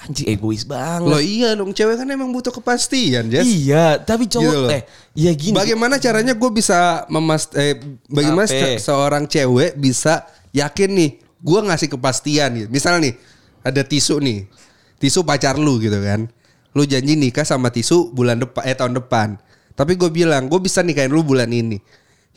Anjing 0.00 0.28
egois 0.28 0.64
banget. 0.64 1.06
Loh 1.06 1.20
iya 1.20 1.52
dong 1.52 1.70
cewek 1.70 2.00
kan 2.00 2.08
emang 2.08 2.32
butuh 2.32 2.50
kepastian 2.50 3.28
Jess. 3.28 3.44
Iya, 3.44 4.00
tapi 4.00 4.24
cowok 4.24 4.44
Gitu 4.48 4.58
loh. 4.64 4.70
eh 4.72 4.82
ya 5.12 5.32
gini. 5.32 5.52
Bagaimana 5.52 5.96
caranya 5.96 6.32
gue 6.32 6.50
bisa 6.50 7.04
memas 7.06 7.52
eh, 7.52 7.76
bagaimana 8.06 8.48
se- 8.48 8.80
seorang 8.80 9.24
cewek 9.24 9.76
bisa 9.76 10.24
yakin 10.50 10.90
nih 10.96 11.10
gue 11.20 11.60
ngasih 11.62 11.88
kepastian 11.88 12.50
gitu. 12.56 12.68
Misalnya 12.68 13.12
nih 13.12 13.14
ada 13.60 13.82
tisu 13.84 14.24
nih, 14.24 14.48
tisu 14.96 15.20
pacar 15.20 15.60
lu 15.60 15.76
gitu 15.76 16.00
kan. 16.00 16.26
Lu 16.72 16.82
janji 16.82 17.14
nikah 17.14 17.44
sama 17.44 17.68
tisu 17.68 18.10
bulan 18.10 18.40
depan 18.40 18.62
eh 18.64 18.72
tahun 18.72 18.96
depan. 18.96 19.36
Tapi 19.74 19.96
gue 19.96 20.08
bilang 20.08 20.48
gue 20.48 20.60
bisa 20.60 20.80
nikahin 20.80 21.12
lu 21.12 21.20
bulan 21.20 21.48
ini. 21.48 21.76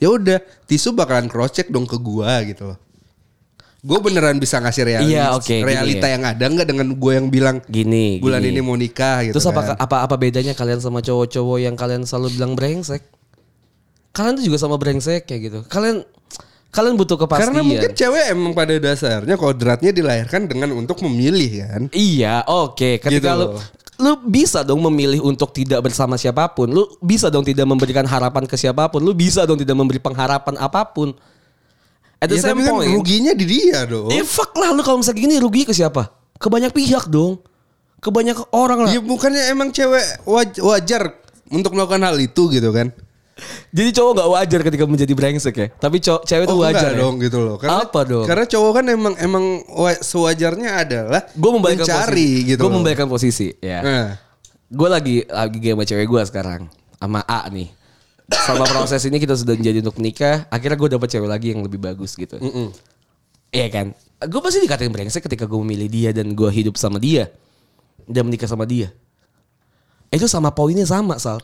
Ya 0.02 0.10
udah, 0.10 0.42
tisu 0.66 0.92
bakalan 0.92 1.30
cross 1.30 1.54
check 1.54 1.70
dong 1.70 1.86
ke 1.86 1.96
gua 1.96 2.42
gitu 2.44 2.76
loh. 2.76 2.78
Gue 3.84 4.00
beneran 4.00 4.40
bisa 4.40 4.64
ngasih 4.64 4.84
realis, 4.88 5.12
Iya, 5.12 5.36
gini 5.44 5.60
realita 5.60 6.08
ya. 6.08 6.16
yang 6.16 6.24
ada 6.24 6.40
nggak 6.48 6.68
dengan 6.72 6.88
gue 6.96 7.12
yang 7.12 7.28
bilang 7.28 7.60
Gini, 7.68 8.16
bulan 8.18 8.40
gini. 8.40 8.56
ini 8.56 8.62
mau 8.64 8.80
nikah 8.80 9.28
gitu 9.28 9.36
Terus 9.36 9.48
apa 9.52 9.62
kan. 9.62 9.76
apa 9.76 9.98
apa 10.08 10.16
bedanya 10.16 10.56
kalian 10.56 10.80
sama 10.80 11.04
cowok-cowok 11.04 11.58
yang 11.60 11.76
kalian 11.76 12.08
selalu 12.08 12.40
bilang 12.40 12.56
brengsek? 12.56 13.04
Kalian 14.16 14.40
tuh 14.40 14.46
juga 14.48 14.56
sama 14.56 14.80
brengsek 14.80 15.28
kayak 15.28 15.42
gitu. 15.44 15.60
Kalian 15.68 16.08
Kalian 16.74 16.98
butuh 16.98 17.22
kepastian. 17.22 17.54
Karena 17.54 17.62
mungkin 17.62 17.92
cewek 17.94 18.24
emang 18.34 18.58
pada 18.58 18.74
dasarnya 18.82 19.38
kodratnya 19.38 19.94
dilahirkan 19.94 20.50
dengan 20.50 20.74
untuk 20.74 21.06
memilih 21.06 21.70
kan. 21.70 21.82
Iya, 21.94 22.42
oke. 22.50 22.98
Ketika 22.98 23.14
Gitu 23.14 23.30
lu 23.30 23.48
lu 24.02 24.18
bisa 24.26 24.66
dong 24.66 24.82
memilih 24.82 25.22
untuk 25.22 25.54
tidak 25.54 25.86
bersama 25.86 26.18
siapa 26.18 26.50
pun. 26.50 26.66
Lu 26.74 26.90
bisa 26.98 27.30
dong 27.30 27.46
tidak 27.46 27.70
memberikan 27.70 28.10
harapan 28.10 28.50
ke 28.50 28.58
siapa 28.58 28.90
pun. 28.90 29.06
Lu 29.06 29.14
bisa 29.14 29.46
dong 29.46 29.62
tidak 29.62 29.78
memberi 29.78 30.02
pengharapan 30.02 30.58
apa 30.58 30.82
pun. 30.90 31.14
At 32.24 32.32
the 32.32 32.40
Ya, 32.40 32.44
same 32.46 32.64
kan 32.64 32.72
point. 32.74 32.88
ruginya 32.90 33.36
di 33.36 33.44
dia 33.44 33.84
dong. 33.84 34.08
Eh 34.08 34.24
fuck 34.24 34.56
lah 34.56 34.72
lu 34.72 34.80
kalau 34.80 35.04
misalnya 35.04 35.20
gini 35.20 35.36
rugi 35.38 35.68
ke 35.68 35.76
siapa? 35.76 36.08
Ke 36.34 36.48
banyak 36.48 36.72
pihak 36.72 37.06
dong. 37.06 37.44
Ke 38.00 38.08
banyak 38.08 38.40
orang 38.50 38.80
lah. 38.82 38.90
Ya 38.90 39.00
bukannya 39.00 39.44
emang 39.46 39.70
cewek 39.70 40.24
waj- 40.24 40.60
wajar 40.60 41.20
untuk 41.50 41.72
melakukan 41.72 42.00
hal 42.02 42.16
itu 42.16 42.48
gitu 42.48 42.72
kan. 42.72 42.96
Jadi 43.70 43.90
cowok 43.92 44.12
nggak 44.14 44.30
wajar 44.30 44.60
ketika 44.62 44.86
menjadi 44.86 45.12
brengsek 45.12 45.56
ya. 45.56 45.68
Tapi 45.74 46.00
cowok 46.00 46.22
cewek 46.24 46.46
itu 46.46 46.54
Oh, 46.54 46.62
wajar 46.62 46.92
ya? 46.92 46.98
dong 46.98 47.18
gitu 47.18 47.38
loh. 47.40 47.58
Karena, 47.58 47.82
Apa 47.82 48.00
dong? 48.04 48.24
Karena 48.24 48.46
cowok 48.46 48.72
kan 48.72 48.86
emang 48.88 49.14
emang 49.18 49.44
wa- 49.68 50.00
sewajarnya 50.00 50.70
adalah 50.80 51.22
Gue 51.30 51.52
membalikkan 51.52 51.84
mencari 51.84 52.14
posisi. 52.40 52.48
gitu. 52.48 52.60
Gue 52.62 52.70
loh. 52.70 52.76
membalikkan 52.78 53.08
posisi 53.08 53.48
ya. 53.60 53.80
Nah, 53.82 54.08
Gue 54.70 54.88
lagi 54.88 55.22
lagi 55.24 55.58
game 55.60 55.76
sama 55.76 55.86
cewek 55.86 56.08
gue 56.08 56.22
sekarang 56.24 56.62
sama 56.96 57.20
A 57.22 57.46
nih. 57.48 57.68
Selama 58.44 58.66
proses 58.66 59.02
ini 59.06 59.18
kita 59.18 59.38
sudah 59.38 59.54
menjadi 59.54 59.78
untuk 59.86 59.96
menikah. 60.02 60.46
Akhirnya 60.50 60.78
gue 60.78 60.90
dapet 60.98 61.08
cewek 61.10 61.30
lagi 61.30 61.48
yang 61.54 61.62
lebih 61.62 61.78
bagus 61.78 62.18
gitu. 62.18 62.42
Iya 63.54 63.68
kan? 63.70 63.88
Gue 64.26 64.42
pasti 64.42 64.60
dikatain 64.60 64.90
brengsek 64.90 65.24
ketika 65.24 65.46
gue 65.46 65.60
memilih 65.62 65.88
dia 65.88 66.10
dan 66.10 66.34
gue 66.34 66.50
hidup 66.50 66.74
sama 66.76 66.98
dia 66.98 67.30
dan 68.10 68.26
menikah 68.26 68.50
sama 68.50 68.66
dia. 68.66 68.90
Itu 70.10 70.26
sama 70.26 70.50
poinnya 70.50 70.86
sama 70.86 71.18
Sal. 71.18 71.42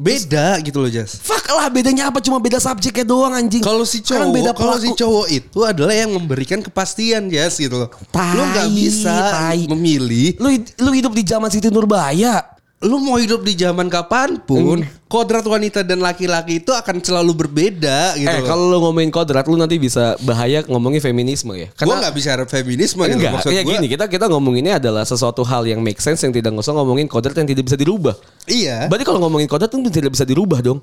beda 0.00 0.56
gitu 0.64 0.80
loh 0.80 0.88
Jas. 0.88 1.20
Fuck 1.20 1.44
lah 1.52 1.68
bedanya 1.68 2.08
apa 2.08 2.24
cuma 2.24 2.40
beda 2.40 2.56
subjeknya 2.56 3.04
doang 3.04 3.36
anjing. 3.36 3.60
Kalau 3.60 3.84
si 3.84 4.00
cowok, 4.00 4.56
kalau 4.56 4.80
si 4.80 4.88
cowok 4.96 5.26
itu 5.28 5.60
adalah 5.60 5.92
yang 5.92 6.08
memberikan 6.16 6.64
kepastian 6.64 7.28
Jas 7.28 7.60
gitu 7.60 7.84
loh. 7.84 7.92
Tai, 8.08 8.32
Lu 8.32 8.40
nggak 8.48 8.68
bisa 8.72 9.12
tai. 9.28 9.68
memilih. 9.68 10.40
Lu 10.40 10.48
lu 10.56 10.90
hidup 10.96 11.12
di 11.12 11.20
zaman 11.20 11.52
Siti 11.52 11.68
Nurbaya. 11.68 12.40
Lu 12.80 12.96
mau 12.96 13.20
hidup 13.20 13.44
di 13.44 13.52
zaman 13.60 13.92
kapan 13.92 14.40
pun, 14.40 14.80
Hmm. 14.80 14.88
kodrat 15.04 15.44
wanita 15.44 15.84
dan 15.84 16.00
laki-laki 16.00 16.64
itu 16.64 16.72
akan 16.72 17.04
selalu 17.04 17.44
berbeda 17.44 18.16
gitu 18.16 18.24
eh 18.24 18.40
kalau 18.40 18.72
lu 18.72 18.80
ngomongin 18.80 19.12
kodrat 19.12 19.44
lu 19.44 19.60
nanti 19.60 19.76
bisa 19.76 20.16
bahaya 20.24 20.64
ngomongin 20.64 20.96
feminisme 20.96 21.52
ya. 21.52 21.68
Gue 21.76 21.92
nggak 21.92 22.14
bicara 22.16 22.42
feminisme 22.48 23.04
gitu. 23.04 23.20
Enggak, 23.20 23.36
Maksud 23.36 23.52
ya 23.52 23.60
gua, 23.68 23.76
gini 23.76 23.84
kita 23.84 24.08
kita 24.08 24.32
ngomonginnya 24.32 24.80
adalah 24.80 25.04
sesuatu 25.04 25.44
hal 25.44 25.68
yang 25.68 25.84
make 25.84 26.00
sense 26.00 26.24
yang 26.24 26.32
tidak 26.32 26.56
usah 26.56 26.72
ngomongin 26.72 27.04
kodrat 27.04 27.36
yang 27.36 27.44
tidak 27.44 27.68
bisa 27.68 27.76
dirubah. 27.76 28.16
Iya. 28.48 28.88
Berarti 28.88 29.04
kalau 29.04 29.20
ngomongin 29.28 29.44
kodrat 29.44 29.68
itu 29.68 29.92
tidak 29.92 30.16
bisa 30.16 30.24
dirubah 30.24 30.64
dong. 30.64 30.80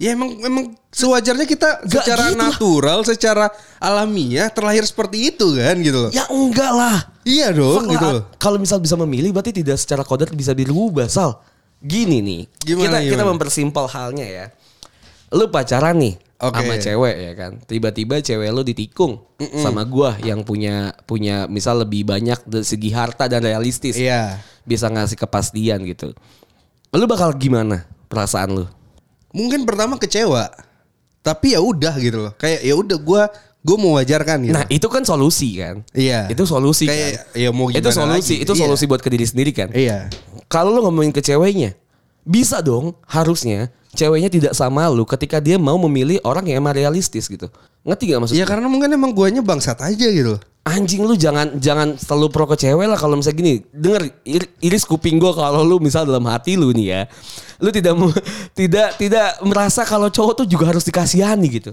Ya 0.00 0.16
emang 0.16 0.32
emang 0.40 0.72
sewajarnya 0.88 1.44
kita 1.44 1.84
Nggak 1.84 1.92
secara 1.92 2.24
gitu 2.24 2.36
lah. 2.40 2.48
natural, 2.48 2.98
secara 3.04 3.46
alamiah 3.76 4.48
terlahir 4.48 4.80
seperti 4.88 5.28
itu 5.28 5.60
kan 5.60 5.76
gitu 5.76 6.08
loh. 6.08 6.10
Ya 6.10 6.24
enggak 6.32 6.72
lah. 6.72 6.96
Iya 7.20 7.52
dong 7.52 7.84
Fuck 7.84 7.92
gitu 8.00 8.06
lah. 8.08 8.14
loh. 8.16 8.22
Kalau 8.40 8.56
misal 8.56 8.80
bisa 8.80 8.96
memilih 8.96 9.28
berarti 9.36 9.52
tidak 9.52 9.76
secara 9.76 10.00
kodrat 10.00 10.32
bisa 10.32 10.56
dirubah, 10.56 11.04
Sal. 11.04 11.36
Gini 11.84 12.24
nih. 12.24 12.42
Gimana, 12.64 12.96
kita 12.96 13.12
kita 13.12 13.12
gimana? 13.20 13.30
mempersimpel 13.36 13.84
halnya 13.92 14.24
ya. 14.24 14.46
Lu 15.36 15.52
pacaran 15.52 16.00
nih 16.00 16.16
Oke. 16.40 16.64
sama 16.64 16.74
cewek 16.80 17.16
ya 17.20 17.32
kan. 17.36 17.52
Tiba-tiba 17.60 18.14
cewek 18.24 18.48
lu 18.48 18.64
ditikung 18.64 19.20
sama 19.60 19.84
gua 19.84 20.16
yang 20.24 20.40
punya 20.48 20.96
punya 21.04 21.44
misal 21.44 21.84
lebih 21.84 22.08
banyak 22.08 22.40
dari 22.48 22.64
segi 22.64 22.88
harta 22.88 23.28
dan 23.28 23.44
realistis. 23.44 24.00
Iya. 24.00 24.40
Bisa 24.64 24.88
ngasih 24.88 25.20
kepastian 25.20 25.84
gitu. 25.84 26.16
Lu 26.96 27.04
bakal 27.04 27.36
gimana 27.36 27.84
perasaan 28.08 28.64
lu? 28.64 28.79
Mungkin 29.30 29.62
pertama 29.64 29.96
kecewa. 29.96 30.50
Tapi 31.20 31.52
ya 31.54 31.60
udah 31.60 31.94
gitu 32.00 32.18
loh. 32.28 32.32
Kayak 32.36 32.60
ya 32.64 32.74
udah 32.74 32.98
gua 32.98 33.22
gua 33.60 33.76
mewajarkan 33.76 34.40
gitu. 34.48 34.56
Nah, 34.56 34.64
itu 34.72 34.86
kan 34.88 35.04
solusi 35.04 35.60
kan? 35.60 35.84
Iya. 35.92 36.32
Itu 36.32 36.48
solusi 36.48 36.88
Kayak, 36.88 37.28
kan? 37.28 37.40
ya 37.44 37.48
mau 37.52 37.68
itu 37.68 37.76
gimana 37.76 37.92
solusi, 37.92 38.34
lagi? 38.40 38.44
itu 38.48 38.52
Iya. 38.56 38.60
solusi 38.64 38.84
buat 38.88 39.02
ke 39.04 39.10
diri 39.12 39.26
sendiri 39.28 39.52
kan? 39.52 39.68
Iya. 39.76 40.08
Kalau 40.48 40.72
lu 40.72 40.80
ngomongin 40.80 41.12
ke 41.12 41.20
ceweknya, 41.20 41.76
bisa 42.24 42.64
dong 42.64 42.96
harusnya 43.04 43.68
ceweknya 43.92 44.30
tidak 44.32 44.52
sama 44.56 44.88
lu 44.88 45.04
ketika 45.04 45.38
dia 45.38 45.60
mau 45.60 45.76
memilih 45.76 46.18
orang 46.24 46.48
yang 46.48 46.64
emang 46.64 46.72
realistis 46.72 47.28
gitu. 47.28 47.52
Ngerti 47.84 48.12
gak 48.12 48.20
maksud? 48.24 48.36
Ya 48.36 48.44
karena 48.48 48.68
mungkin 48.68 48.92
emang 48.92 49.12
guanya 49.12 49.44
bangsat 49.44 49.76
aja 49.80 50.08
gitu. 50.08 50.40
Anjing 50.60 51.02
lu 51.02 51.16
jangan 51.16 51.56
jangan 51.56 51.96
selalu 51.96 52.26
pro 52.28 52.44
ke 52.44 52.54
cewek 52.54 52.84
lah 52.84 52.94
kalau 52.94 53.16
misalnya 53.16 53.38
gini. 53.38 53.54
Denger 53.72 54.02
ir- 54.22 54.52
iris 54.60 54.84
kuping 54.84 55.16
gua 55.16 55.32
kalau 55.32 55.64
lu 55.64 55.80
misal 55.80 56.04
dalam 56.04 56.22
hati 56.28 56.54
lu 56.54 56.68
nih 56.70 56.86
ya. 56.86 57.02
Lu 57.58 57.72
tidak 57.72 57.96
tidak 58.58 58.88
tidak 58.96 59.40
merasa 59.40 59.82
kalau 59.82 60.06
cowok 60.06 60.44
tuh 60.44 60.46
juga 60.46 60.68
harus 60.68 60.84
dikasihani 60.84 61.48
gitu. 61.48 61.72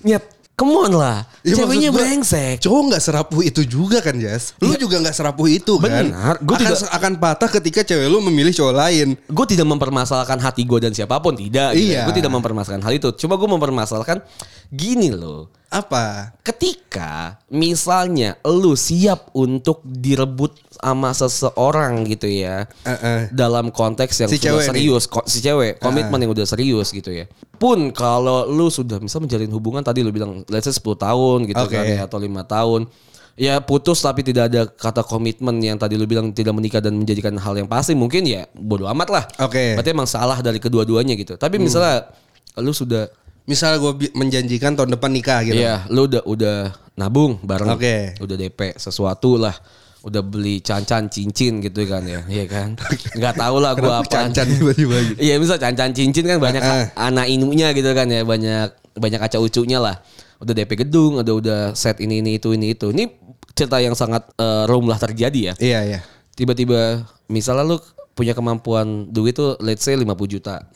Nyet, 0.00 0.22
come 0.54 0.72
on 0.78 0.94
lah. 0.94 1.26
Ya, 1.42 1.58
Ceweknya 1.58 1.90
brengsek. 1.90 2.62
Cowok 2.62 2.94
nggak 2.94 3.02
serapuh 3.02 3.40
itu 3.42 3.66
juga 3.66 3.98
kan 3.98 4.14
Jas. 4.14 4.54
Lu 4.62 4.78
juga 4.78 5.02
nggak 5.02 5.12
serapuh 5.12 5.50
itu 5.50 5.76
kan. 5.76 5.90
Benar. 6.06 6.34
Gua 6.40 6.54
akan, 6.54 6.64
tidak- 6.70 6.92
akan 6.94 7.12
patah 7.18 7.50
ketika 7.50 7.80
cewek 7.84 8.06
lu 8.06 8.22
memilih 8.22 8.54
cowok 8.54 8.74
lain. 8.78 9.08
gue 9.20 9.46
tidak 9.48 9.66
mempermasalahkan 9.66 10.38
hati 10.38 10.62
gue 10.62 10.78
dan 10.78 10.94
siapa 10.94 11.18
pun 11.18 11.34
tidak 11.34 11.74
gitu. 11.74 11.98
Iya. 11.98 12.06
gue 12.06 12.14
tidak 12.14 12.30
mempermasalahkan 12.30 12.86
hal 12.86 12.94
itu 12.94 13.10
cuma 13.18 13.34
gue 13.34 13.48
mempermasalahkan 13.50 14.22
gini 14.70 15.10
loh 15.10 15.50
Apa? 15.70 16.34
ketika 16.42 17.38
misalnya 17.46 18.34
lu 18.42 18.74
siap 18.74 19.30
untuk 19.32 19.78
direbut 19.80 20.50
sama 20.74 21.10
seseorang 21.10 22.02
gitu 22.04 22.26
ya 22.26 22.66
Eh, 22.82 22.90
eh. 22.92 23.20
dalam 23.30 23.70
konteks 23.70 24.18
yang 24.18 24.28
Si 24.28 24.36
sudah 24.36 24.58
nih. 24.58 24.66
serius 24.66 25.04
ko- 25.06 25.22
si 25.24 25.38
cewek 25.38 25.78
komitmen 25.78 26.18
yang 26.18 26.30
udah 26.30 26.42
serius 26.42 26.90
gitu 26.90 27.10
ya 27.10 27.30
pun 27.54 27.90
kalau 27.90 28.44
lu 28.44 28.66
sudah 28.66 28.98
misal 28.98 29.20
menjalin 29.20 29.46
hubungan 29.48 29.80
tadi 29.80 30.00
lu 30.00 30.10
bilang 30.10 30.42
let's 30.46 30.64
say 30.64 30.74
10 30.74 30.96
tahun 30.96 31.38
gitu 31.46 31.62
Oke. 31.62 31.72
kan 31.72 31.84
ya, 31.84 32.02
atau 32.02 32.18
lima 32.18 32.42
tahun 32.42 32.90
ya 33.36 33.60
putus 33.60 34.00
tapi 34.00 34.20
tidak 34.20 34.50
ada 34.50 34.66
kata 34.66 35.00
komitmen 35.00 35.54
yang 35.60 35.76
tadi 35.76 35.94
lu 35.94 36.04
bilang 36.04 36.28
tidak 36.30 36.50
menikah 36.50 36.80
dan 36.80 36.92
menjadikan 36.92 37.36
hal 37.36 37.54
yang 37.54 37.64
pasti 37.64 37.94
mungkin 37.94 38.24
ya 38.24 38.50
bodoh 38.52 38.90
amat 38.90 39.08
lah 39.08 39.24
Oke. 39.38 39.78
berarti 39.78 39.90
emang 39.90 40.08
salah 40.08 40.40
dari 40.40 40.58
kedua-duanya 40.58 41.14
gitu 41.14 41.36
tapi 41.36 41.56
misalnya 41.56 42.10
lu 42.58 42.74
sudah 42.74 43.06
Misal 43.44 43.76
gue 43.76 44.10
menjanjikan 44.12 44.76
tahun 44.76 44.94
depan 44.94 45.10
nikah 45.10 45.40
gitu. 45.42 45.58
Iya, 45.58 45.84
lu 45.88 46.06
udah 46.06 46.22
udah 46.22 46.56
nabung 46.94 47.40
bareng. 47.40 47.72
Oke. 47.72 48.14
Udah 48.18 48.36
DP 48.36 48.76
sesuatu 48.76 49.36
lah. 49.36 49.56
Udah 50.00 50.24
beli 50.24 50.60
cancan 50.60 51.12
cincin 51.12 51.60
gitu 51.60 51.84
kan 51.84 52.00
ya. 52.04 52.24
Iya 52.24 52.44
kan? 52.48 52.68
Nggak 53.12 53.34
tahu 53.36 53.56
lah 53.60 53.72
gua 53.76 54.00
apa. 54.00 54.08
cancan 54.08 54.48
tiba-tiba 54.48 54.96
gitu? 55.12 55.18
Iya, 55.20 55.34
misal 55.36 55.60
cancan 55.60 55.92
cincin 55.92 56.24
kan 56.24 56.38
banyak 56.40 56.62
Eh. 56.62 56.86
anak 56.96 57.26
inunya 57.28 57.76
gitu 57.76 57.92
kan 57.92 58.08
ya, 58.08 58.24
banyak 58.24 58.72
banyak 58.96 59.20
kaca 59.20 59.36
ucunya 59.36 59.76
lah. 59.76 60.00
Udah 60.40 60.56
DP 60.56 60.88
gedung, 60.88 61.20
udah 61.20 61.34
udah 61.36 61.60
set 61.76 62.00
ini 62.00 62.24
ini 62.24 62.40
itu 62.40 62.48
ini 62.56 62.72
itu. 62.72 62.96
Ini 62.96 63.12
cerita 63.52 63.76
yang 63.76 63.92
sangat 63.92 64.24
eh, 64.40 64.64
rum 64.64 64.88
lah 64.88 64.96
terjadi 64.96 65.52
ya. 65.52 65.54
Iya 65.60 65.80
iya. 65.84 66.00
Tiba-tiba 66.32 67.04
misalnya 67.28 67.68
lu 67.68 67.76
punya 68.14 68.36
kemampuan 68.36 69.08
duit 69.08 69.32
tuh 69.32 69.56
let's 69.64 69.86
say 69.86 69.96
50 69.96 70.06
juta. 70.28 70.66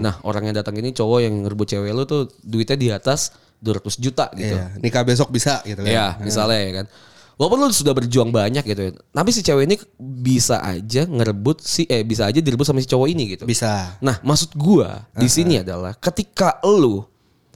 Nah, 0.00 0.18
orang 0.24 0.48
yang 0.48 0.56
datang 0.56 0.78
ini 0.78 0.94
cowok 0.94 1.18
yang 1.20 1.34
ngerebut 1.44 1.66
cewek 1.76 1.90
lu 1.92 2.04
tuh 2.08 2.30
duitnya 2.40 2.76
di 2.78 2.88
atas 2.94 3.34
200 3.60 3.96
juta 3.96 4.28
gitu. 4.36 4.56
Iya. 4.56 4.76
Nikah 4.80 5.02
besok 5.04 5.32
bisa 5.32 5.64
gitu 5.64 5.80
kan. 5.80 5.90
Iya, 5.90 6.06
misalnya 6.20 6.58
ya 6.60 6.72
kan. 6.82 6.86
Walaupun 7.34 7.66
lu 7.66 7.74
sudah 7.74 7.90
berjuang 7.96 8.30
banyak 8.30 8.62
gitu 8.62 8.82
ya. 8.88 8.92
Tapi 8.94 9.30
si 9.34 9.42
cewek 9.42 9.64
ini 9.66 9.76
bisa 9.98 10.62
aja 10.62 11.02
ngerebut 11.02 11.58
si 11.64 11.82
eh 11.90 12.06
bisa 12.06 12.30
aja 12.30 12.38
direbut 12.38 12.62
sama 12.62 12.78
si 12.78 12.86
cowok 12.86 13.08
ini 13.10 13.34
gitu. 13.34 13.42
Bisa. 13.42 13.98
Nah, 13.98 14.22
maksud 14.22 14.54
gua 14.54 15.08
di 15.18 15.26
sini 15.26 15.58
adalah 15.58 15.98
ketika 15.98 16.62
lu 16.62 17.02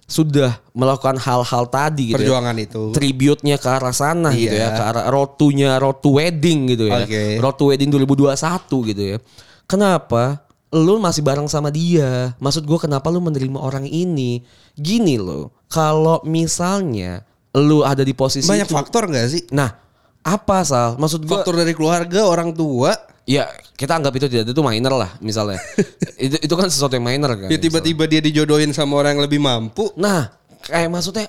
sudah 0.09 0.57
melakukan 0.73 1.21
hal-hal 1.21 1.69
tadi 1.69 2.11
gitu 2.11 2.17
Perjuangan 2.17 2.57
ya, 2.57 2.65
itu. 2.65 2.83
tribute-nya 2.97 3.61
ke 3.61 3.69
arah 3.69 3.93
sana 3.93 4.33
gitu 4.33 4.57
Iya. 4.57 4.73
ya, 4.73 4.77
ke 4.77 4.83
arah 4.83 5.05
rotunya 5.07 5.77
road 5.77 6.00
to 6.00 6.17
wedding 6.17 6.65
gitu 6.73 6.88
ya. 6.88 7.05
Road 7.38 7.61
to 7.61 7.69
wedding 7.69 7.93
2021 7.93 8.33
gitu 8.88 9.03
ya. 9.05 9.17
Kenapa 9.69 10.49
lu 10.73 10.97
masih 10.97 11.21
bareng 11.21 11.45
sama 11.45 11.69
dia? 11.69 12.33
Maksud 12.41 12.65
gua 12.65 12.81
kenapa 12.81 13.12
lu 13.12 13.21
menerima 13.21 13.61
orang 13.61 13.85
ini? 13.85 14.41
Gini 14.73 15.21
loh, 15.21 15.53
kalau 15.69 16.25
misalnya 16.25 17.21
lu 17.53 17.85
ada 17.85 18.00
di 18.00 18.17
posisi 18.17 18.49
Banyak 18.49 18.65
itu- 18.65 18.77
faktor 18.77 19.12
gak 19.12 19.29
sih? 19.29 19.45
Nah, 19.53 19.77
apa 20.25 20.65
sal? 20.65 20.97
Maksud 20.97 21.29
gua 21.29 21.45
Faktor 21.45 21.61
dari 21.61 21.77
keluarga, 21.77 22.25
orang 22.25 22.57
tua. 22.57 22.97
Ya 23.28 23.44
kita 23.76 24.00
anggap 24.00 24.16
itu 24.16 24.26
tidak 24.32 24.49
itu 24.49 24.62
minor 24.64 24.97
lah 24.97 25.11
misalnya. 25.20 25.61
itu 26.16 26.40
itu 26.40 26.54
kan 26.56 26.73
sesuatu 26.73 26.97
yang 26.97 27.04
minor 27.04 27.37
kan. 27.37 27.52
Ya 27.52 27.61
tiba-tiba 27.61 28.08
dia 28.08 28.25
dijodohin 28.25 28.73
sama 28.73 28.97
orang 28.97 29.20
yang 29.20 29.23
lebih 29.28 29.38
mampu. 29.38 29.92
Nah, 30.00 30.32
kayak 30.64 30.88
maksudnya 30.88 31.28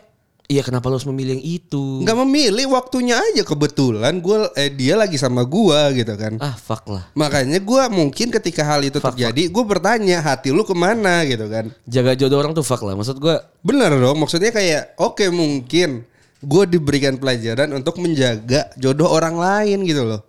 Iya 0.49 0.65
kenapa 0.65 0.89
lu 0.89 0.97
harus 0.97 1.05
memilih 1.05 1.37
yang 1.37 1.45
itu? 1.45 2.01
Nggak 2.01 2.17
memilih 2.25 2.73
waktunya 2.73 3.21
aja 3.21 3.45
kebetulan 3.45 4.17
gue 4.17 4.49
eh 4.57 4.73
dia 4.73 4.97
lagi 4.97 5.13
sama 5.13 5.45
gua 5.45 5.93
gitu 5.93 6.09
kan. 6.17 6.41
Ah 6.41 6.57
fuck 6.57 6.89
lah. 6.89 7.05
Makanya 7.13 7.61
gua 7.61 7.85
mungkin 7.85 8.33
ketika 8.33 8.65
hal 8.65 8.81
itu 8.81 8.97
terjadi 8.97 9.45
gue 9.45 9.63
bertanya 9.69 10.25
hati 10.25 10.49
lu 10.49 10.65
ke 10.65 10.73
mana 10.73 11.21
gitu 11.29 11.45
kan. 11.45 11.69
Jaga 11.85 12.17
jodoh 12.17 12.41
orang 12.41 12.57
tuh 12.57 12.65
fuck 12.65 12.81
lah. 12.81 12.97
Maksud 12.97 13.21
gua 13.21 13.45
Bener 13.61 13.93
dong 13.93 14.17
maksudnya 14.17 14.49
kayak 14.49 14.97
oke 14.97 15.21
mungkin 15.29 16.09
gue 16.41 16.63
diberikan 16.65 17.21
pelajaran 17.21 17.69
untuk 17.69 18.01
menjaga 18.01 18.73
jodoh 18.73 19.05
orang 19.05 19.37
lain 19.37 19.85
gitu 19.85 20.01
loh. 20.01 20.25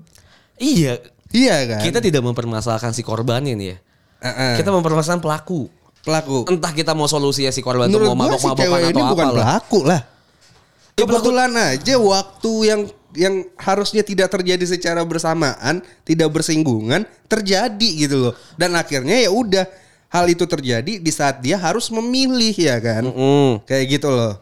iya 0.61 1.01
Iya 1.31 1.57
kan? 1.67 1.83
kita 1.87 1.99
tidak 2.03 2.23
mempermasalahkan 2.27 2.91
si 2.91 3.07
korbannya 3.07 3.55
nih 3.55 3.67
ya. 3.71 3.77
Heeh. 4.21 4.55
Kita 4.61 4.75
mempermasalahkan 4.75 5.23
pelaku. 5.23 5.71
Pelaku. 6.01 6.49
Entah 6.49 6.73
kita 6.73 6.97
mau 6.97 7.07
solusinya 7.07 7.53
si 7.53 7.61
korban 7.61 7.87
Menurut 7.87 8.17
mau 8.17 8.29
gue 8.29 8.41
si 8.41 8.49
mabok-mabokan 8.49 8.81
ini 8.89 9.01
atau 9.01 9.13
bukan 9.13 9.27
apa 9.27 9.33
lah. 9.33 9.45
pelaku 9.45 9.81
lah. 9.85 10.01
Ya, 10.97 11.05
Kebetulan 11.07 11.51
aja 11.57 11.95
waktu 11.97 12.53
yang 12.67 12.81
yang 13.17 13.35
harusnya 13.59 14.03
tidak 14.07 14.31
terjadi 14.31 14.65
secara 14.69 15.03
bersamaan, 15.03 15.83
tidak 16.07 16.31
bersinggungan, 16.31 17.05
terjadi 17.27 17.89
gitu 18.07 18.17
loh. 18.29 18.35
Dan 18.55 18.77
akhirnya 18.77 19.17
ya 19.19 19.31
udah 19.33 19.65
hal 20.11 20.27
itu 20.29 20.45
terjadi 20.45 20.99
di 20.99 21.13
saat 21.15 21.41
dia 21.41 21.57
harus 21.57 21.89
memilih 21.89 22.53
ya 22.53 22.77
kan. 22.83 23.07
Mm. 23.07 23.65
Kayak 23.65 23.85
gitu 23.99 24.09
loh. 24.13 24.35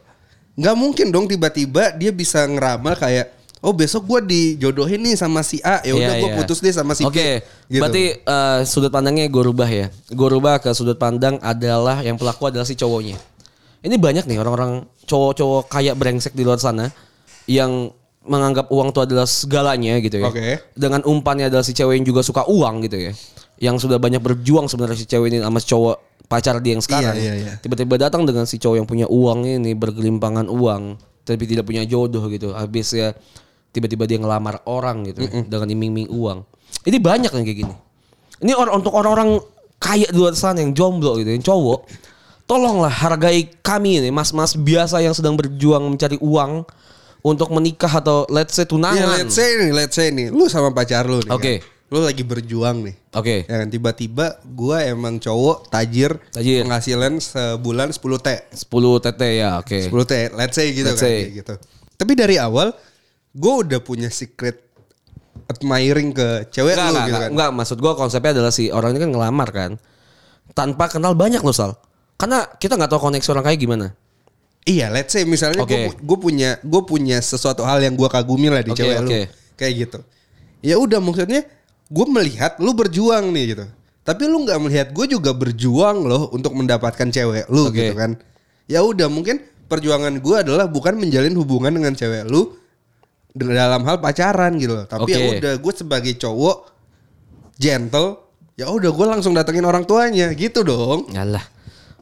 Nggak 0.59 0.75
mungkin 0.75 1.07
dong 1.15 1.27
tiba-tiba 1.31 1.95
dia 1.95 2.11
bisa 2.11 2.43
ngeramal 2.43 2.99
kayak 2.99 3.38
oh 3.59 3.75
besok 3.75 4.07
gue 4.07 4.21
dijodohin 4.31 5.03
nih 5.03 5.19
sama 5.19 5.43
si 5.43 5.59
A 5.67 5.83
ya 5.83 5.95
udah 5.95 6.15
Iya, 6.15 6.23
gue 6.23 6.31
iya. 6.31 6.39
putus 6.39 6.59
deh 6.63 6.71
sama 6.71 6.95
si 6.95 7.03
Oke, 7.03 7.43
B. 7.43 7.73
Gitu. 7.73 7.81
berarti 7.83 8.05
eh, 8.23 8.61
sudut 8.65 8.91
pandangnya 8.93 9.27
gue 9.27 9.43
rubah 9.43 9.67
ya. 9.67 9.91
Gue 10.11 10.29
rubah 10.31 10.63
ke 10.63 10.71
sudut 10.75 10.97
pandang 10.99 11.43
adalah 11.43 12.01
yang 12.03 12.15
pelaku 12.15 12.51
adalah 12.51 12.67
si 12.67 12.79
cowoknya. 12.79 13.19
Ini 13.83 13.95
banyak 13.99 14.27
nih 14.27 14.39
orang-orang 14.43 14.87
cowok-cowok 15.07 15.71
kayak 15.71 15.95
brengsek 15.99 16.35
di 16.35 16.43
luar 16.43 16.59
sana 16.59 16.91
yang 17.47 17.91
menganggap 18.29 18.69
uang 18.69 18.93
itu 18.93 19.01
adalah 19.03 19.27
segalanya 19.27 19.97
gitu 20.05 20.21
ya. 20.21 20.29
Oke. 20.29 20.61
Dengan 20.77 21.01
umpannya 21.09 21.49
adalah 21.49 21.65
si 21.65 21.73
cewek 21.73 21.99
yang 21.99 22.07
juga 22.07 22.21
suka 22.21 22.45
uang 22.45 22.85
gitu 22.87 22.99
ya. 23.11 23.13
Yang 23.59 23.89
sudah 23.89 23.99
banyak 23.99 24.21
berjuang 24.21 24.69
sebenarnya 24.69 24.99
si 25.01 25.07
cewek 25.09 25.33
ini 25.33 25.39
sama 25.41 25.59
si 25.59 25.67
cowok 25.73 25.97
pacar 26.29 26.61
dia 26.61 26.77
yang 26.77 26.85
sekarang. 26.85 27.17
Iya, 27.17 27.25
iya, 27.25 27.35
iya. 27.41 27.53
Tiba-tiba 27.59 27.97
datang 27.97 28.29
dengan 28.29 28.45
si 28.45 28.61
cowok 28.61 28.77
yang 28.85 28.87
punya 28.87 29.07
uang 29.09 29.49
ini 29.49 29.73
bergelimpangan 29.73 30.47
uang 30.53 31.01
tapi 31.25 31.45
tidak 31.49 31.65
punya 31.65 31.85
jodoh 31.89 32.25
gitu. 32.29 32.53
Habis 32.53 32.93
ya 32.93 33.09
tiba-tiba 33.73 34.09
dia 34.09 34.19
ngelamar 34.19 34.65
orang 34.65 35.09
gitu 35.09 35.25
ya, 35.25 35.45
dengan 35.45 35.69
iming-iming 35.69 36.09
uang. 36.09 36.45
Ini 36.89 36.97
banyak 36.99 37.33
yang 37.33 37.45
kayak 37.45 37.59
gini. 37.65 37.75
Ini 38.39 38.53
orang 38.55 38.81
untuk 38.81 38.95
orang-orang 38.95 39.43
kaya 39.79 40.07
di 40.11 40.19
luar 40.19 40.35
sana 40.35 40.63
yang 40.63 40.75
jomblo 40.75 41.19
gitu, 41.19 41.31
yang 41.31 41.45
cowok. 41.45 41.87
Tolonglah 42.49 42.89
hargai 42.89 43.45
kami 43.61 44.01
ini 44.01 44.09
mas-mas 44.09 44.57
biasa 44.57 45.05
yang 45.05 45.13
sedang 45.13 45.37
berjuang 45.37 45.85
mencari 45.85 46.17
uang 46.17 46.65
untuk 47.21 47.53
menikah 47.53 47.93
atau 48.01 48.25
let's 48.33 48.57
say 48.57 48.65
tunangan. 48.65 49.05
Ya 49.05 49.07
let's 49.21 49.37
say 49.37 49.59
nih, 49.59 49.71
let's 49.75 49.95
say 49.95 50.09
nih, 50.09 50.33
lu 50.33 50.49
sama 50.49 50.73
pacar 50.73 51.05
lu 51.05 51.21
nih. 51.21 51.33
Oke. 51.35 51.55
kan. 51.61 51.77
Lu 51.89 52.05
lagi 52.05 52.21
berjuang 52.21 52.85
nih. 52.85 52.95
Oke. 53.17 53.49
Ya 53.49 53.65
kan 53.65 53.69
tiba-tiba 53.69 54.41
gua 54.45 54.85
emang 54.85 55.17
cowok 55.17 55.73
tajir, 55.73 56.21
Tajir. 56.33 56.65
penghasilan 56.65 57.17
sebulan 57.17 57.93
10 57.93 58.01
T. 58.21 58.29
10 58.53 59.05
TT 59.05 59.23
ya, 59.41 59.61
oke. 59.61 59.79
10 59.89 59.93
T, 60.09 60.13
let's 60.37 60.57
say 60.57 60.69
gitu 60.73 60.89
Let's 60.93 61.01
kan 61.01 61.09
say. 61.09 61.33
gitu. 61.33 61.55
Tapi 61.97 62.13
dari 62.17 62.37
awal 62.37 62.73
gue 63.39 63.55
udah 63.63 63.79
punya 63.79 64.11
secret 64.11 64.69
admiring 65.49 66.11
ke 66.13 66.29
cewek 66.53 66.77
Enggak, 66.77 66.85
lu 66.85 66.91
enggak, 66.91 67.07
gitu 67.07 67.15
enggak, 67.15 67.23
kan. 67.23 67.31
enggak, 67.33 67.51
maksud 67.57 67.79
gua 67.81 67.93
konsepnya 67.97 68.31
adalah 68.37 68.53
si 68.53 68.69
orang 68.69 68.91
ini 68.95 69.01
kan 69.07 69.11
ngelamar 69.17 69.49
kan. 69.55 69.71
Tanpa 70.53 70.91
kenal 70.93 71.17
banyak 71.17 71.41
loh 71.41 71.55
Sal. 71.57 71.73
Karena 72.19 72.45
kita 72.59 72.75
nggak 72.75 72.91
tahu 72.91 73.01
koneksi 73.09 73.29
orang 73.33 73.45
kayak 73.47 73.61
gimana. 73.63 73.87
Iya, 74.69 74.93
let's 74.93 75.15
say 75.17 75.25
misalnya 75.25 75.65
Oke. 75.65 75.97
gue 75.97 76.19
punya 76.21 76.61
gue 76.61 76.83
punya 76.85 77.23
sesuatu 77.25 77.65
hal 77.65 77.81
yang 77.81 77.97
gue 77.97 78.09
kagumi 78.11 78.53
lah 78.53 78.61
di 78.61 78.75
Oke, 78.75 78.85
cewek 78.85 78.97
lu. 79.01 79.09
oke. 79.09 79.21
Kayak 79.57 79.73
gitu. 79.87 79.99
Ya 80.61 80.77
udah 80.77 80.99
maksudnya 81.01 81.47
gue 81.89 82.07
melihat 82.11 82.61
lu 82.61 82.77
berjuang 82.77 83.33
nih 83.33 83.57
gitu. 83.57 83.65
Tapi 84.05 84.29
lu 84.29 84.45
nggak 84.45 84.59
melihat 84.61 84.89
gue 84.93 85.07
juga 85.09 85.33
berjuang 85.33 86.05
loh 86.05 86.29
untuk 86.37 86.53
mendapatkan 86.53 87.09
cewek 87.09 87.49
lu 87.49 87.73
Oke. 87.73 87.81
gitu 87.81 87.95
kan. 87.97 88.21
Ya 88.69 88.85
udah 88.85 89.09
mungkin 89.09 89.41
perjuangan 89.71 90.21
gue 90.21 90.37
adalah 90.37 90.69
bukan 90.69 91.01
menjalin 91.01 91.33
hubungan 91.39 91.73
dengan 91.73 91.97
cewek 91.97 92.29
lu 92.29 92.53
dalam 93.35 93.83
hal 93.85 93.97
pacaran 94.01 94.57
gitu 94.57 94.83
loh. 94.83 94.87
Tapi 94.89 95.11
ya 95.11 95.19
Oke. 95.19 95.39
udah 95.41 95.55
gue 95.61 95.73
sebagai 95.77 96.13
cowok 96.17 96.57
gentle, 97.59 98.09
ya 98.57 98.71
udah 98.71 98.91
gue 98.91 99.07
langsung 99.07 99.33
datengin 99.37 99.67
orang 99.67 99.85
tuanya 99.85 100.33
gitu 100.33 100.65
dong. 100.65 101.11
Yalah. 101.13 101.45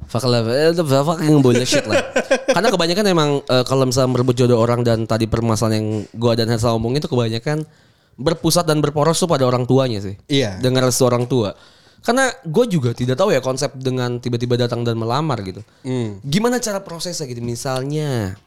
Fuck 0.07 0.31
lah, 0.31 0.39
eh, 0.47 0.71
fucking 0.71 1.43
bullshit 1.43 1.83
lah. 1.83 1.99
Karena 2.55 2.71
kebanyakan 2.71 3.05
emang 3.11 3.31
eh, 3.43 3.65
kalau 3.67 3.91
misalnya 3.91 4.15
merebut 4.15 4.39
jodoh 4.39 4.63
orang 4.63 4.87
dan 4.87 5.03
tadi 5.03 5.27
permasalahan 5.27 5.83
yang 5.83 5.89
gua 6.15 6.39
dan 6.39 6.47
Hansel 6.47 6.79
ngomong 6.79 6.95
itu 6.95 7.11
kebanyakan 7.11 7.67
berpusat 8.15 8.65
dan 8.65 8.79
berporos 8.79 9.19
tuh 9.19 9.27
pada 9.27 9.43
orang 9.45 9.67
tuanya 9.67 9.99
sih. 9.99 10.15
Iya. 10.31 10.63
Dengan 10.63 10.87
restu 10.87 11.05
orang 11.05 11.27
tua. 11.27 11.59
Karena 12.07 12.31
gue 12.31 12.65
juga 12.71 12.95
tidak 12.95 13.19
tahu 13.19 13.35
ya 13.35 13.43
konsep 13.43 13.75
dengan 13.83 14.23
tiba-tiba 14.23 14.55
datang 14.55 14.87
dan 14.87 14.95
melamar 14.95 15.43
gitu. 15.43 15.59
Hmm. 15.83 16.23
Gimana 16.23 16.63
cara 16.63 16.79
prosesnya 16.79 17.27
gitu? 17.27 17.43
Misalnya 17.43 18.39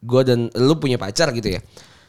gue 0.00 0.20
dan 0.24 0.48
lu 0.52 0.74
punya 0.76 0.96
pacar 0.96 1.30
gitu 1.30 1.54
ya. 1.54 1.60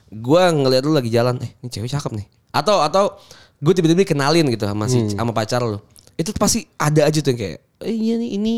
Gue 0.08 0.42
ngeliat 0.44 0.84
lu 0.84 0.92
lagi 0.92 1.08
jalan, 1.08 1.40
eh 1.40 1.52
ini 1.60 1.68
cewek 1.68 1.88
cakep 1.88 2.12
nih. 2.16 2.28
Atau 2.52 2.80
atau 2.80 3.16
gue 3.58 3.72
tiba-tiba 3.72 4.04
kenalin 4.04 4.48
gitu 4.48 4.64
sama 4.64 4.86
si 4.86 5.00
Hmm. 5.00 5.12
sama 5.12 5.32
pacar 5.32 5.62
lu. 5.62 5.80
Itu 6.16 6.32
pasti 6.34 6.68
ada 6.76 7.08
aja 7.08 7.20
tuh 7.20 7.32
yang 7.32 7.40
kayak, 7.40 7.58
eh, 7.82 7.94
iya 7.94 8.14
nih 8.16 8.30
ini 8.36 8.54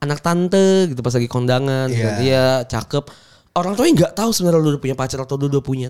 anak 0.00 0.20
tante 0.20 0.88
gitu 0.88 1.00
pas 1.00 1.12
lagi 1.12 1.28
kondangan, 1.28 1.88
gitu. 1.88 2.00
Iya. 2.00 2.18
dia 2.20 2.42
cakep. 2.66 3.04
Orang 3.54 3.72
tuanya 3.74 3.92
nggak 4.02 4.12
tahu 4.14 4.30
sebenarnya 4.30 4.60
lu 4.60 4.68
udah 4.72 4.82
punya 4.82 4.96
pacar 4.96 5.18
atau 5.20 5.36
lu 5.36 5.46
udah 5.46 5.62
punya 5.62 5.88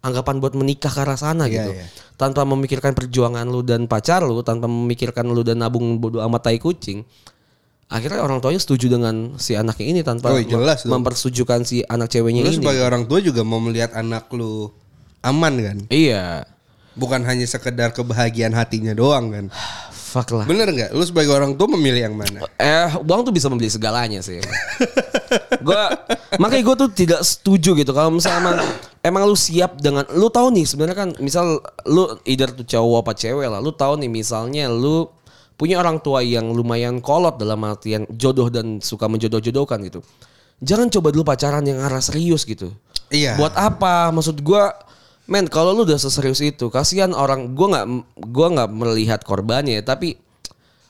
anggapan 0.00 0.36
buat 0.36 0.52
menikah 0.52 0.90
ke 0.90 1.00
arah 1.00 1.16
sana 1.16 1.46
Iya, 1.46 1.52
gitu. 1.54 1.70
iya. 1.76 1.86
Tanpa 2.14 2.44
memikirkan 2.44 2.92
perjuangan 2.92 3.46
lu 3.46 3.62
dan 3.62 3.86
pacar 3.86 4.20
lu, 4.20 4.42
tanpa 4.42 4.66
memikirkan 4.66 5.24
lu 5.26 5.40
dan 5.40 5.60
nabung 5.60 5.96
bodo 5.96 6.20
amat 6.20 6.40
tai 6.44 6.58
kucing. 6.58 7.06
Akhirnya 7.86 8.20
orang 8.20 8.40
tuanya 8.40 8.56
setuju 8.56 8.88
dengan 8.88 9.36
si 9.36 9.52
anaknya 9.52 9.86
ini 9.86 10.00
tanpa 10.00 10.28
Oh, 10.28 10.40
jelas 10.40 10.82
mem- 10.82 10.88
dong. 10.88 10.92
mempersetujukan 10.98 11.60
si 11.62 11.84
anak 11.84 12.08
ceweknya 12.08 12.42
Lu 12.42 12.50
ini. 12.50 12.58
sebagai 12.58 12.82
orang 12.82 13.04
tua 13.04 13.20
juga 13.20 13.40
mau 13.40 13.58
melihat 13.58 13.92
anak 13.92 14.26
lu 14.30 14.72
aman 15.20 15.54
kan? 15.56 15.78
Iya. 15.88 16.48
Bukan 16.94 17.22
hanya 17.22 17.44
sekedar 17.44 17.90
kebahagiaan 17.90 18.52
hatinya 18.52 18.92
doang 18.92 19.30
kan? 19.30 19.46
Fuck 20.14 20.30
lah. 20.32 20.46
Bener 20.46 20.70
nggak? 20.70 20.90
Lu 20.90 21.02
sebagai 21.02 21.30
orang 21.30 21.54
tua 21.54 21.66
memilih 21.68 22.06
yang 22.06 22.14
mana? 22.14 22.46
Eh, 22.54 22.88
uang 22.96 23.20
tuh 23.22 23.34
bisa 23.34 23.50
membeli 23.50 23.66
segalanya 23.66 24.22
sih. 24.22 24.38
gua 25.66 25.90
makanya 26.36 26.62
gue 26.62 26.76
tuh 26.78 26.90
tidak 26.92 27.20
setuju 27.20 27.74
gitu 27.74 27.90
kalau 27.90 28.12
misalnya 28.12 28.38
emang, 28.40 28.56
emang 29.02 29.22
lu 29.24 29.34
siap 29.34 29.74
dengan 29.76 30.06
lu 30.12 30.28
tahu 30.28 30.52
nih 30.52 30.62
sebenarnya 30.62 30.96
kan 30.96 31.10
misal 31.18 31.58
lu 31.84 32.06
either 32.22 32.46
tuh 32.48 32.62
cowok 32.62 32.98
apa 33.00 33.12
cewek 33.16 33.48
lah, 33.48 33.58
lu 33.58 33.70
tahu 33.70 33.98
nih 33.98 34.06
misalnya 34.06 34.68
lu 34.68 35.10
punya 35.54 35.78
orang 35.78 36.02
tua 36.02 36.20
yang 36.20 36.50
lumayan 36.50 36.98
kolot 36.98 37.38
dalam 37.38 37.62
artian 37.62 38.06
jodoh 38.10 38.50
dan 38.50 38.82
suka 38.82 39.06
menjodoh-jodohkan 39.06 39.78
gitu. 39.86 40.00
Jangan 40.62 40.90
coba 40.90 41.08
dulu 41.10 41.24
pacaran 41.26 41.62
yang 41.66 41.82
arah 41.82 42.02
serius 42.02 42.46
gitu. 42.46 42.74
Iya. 43.10 43.38
Buat 43.38 43.54
apa? 43.54 44.10
Maksud 44.10 44.42
gua 44.42 44.74
men 45.24 45.48
kalau 45.48 45.72
lu 45.72 45.86
udah 45.86 45.96
seserius 45.98 46.42
itu, 46.42 46.68
kasihan 46.70 47.14
orang 47.14 47.54
gua 47.54 47.66
nggak 47.70 47.86
gua 48.30 48.46
nggak 48.54 48.70
melihat 48.70 49.20
korbannya 49.22 49.80
tapi 49.82 50.18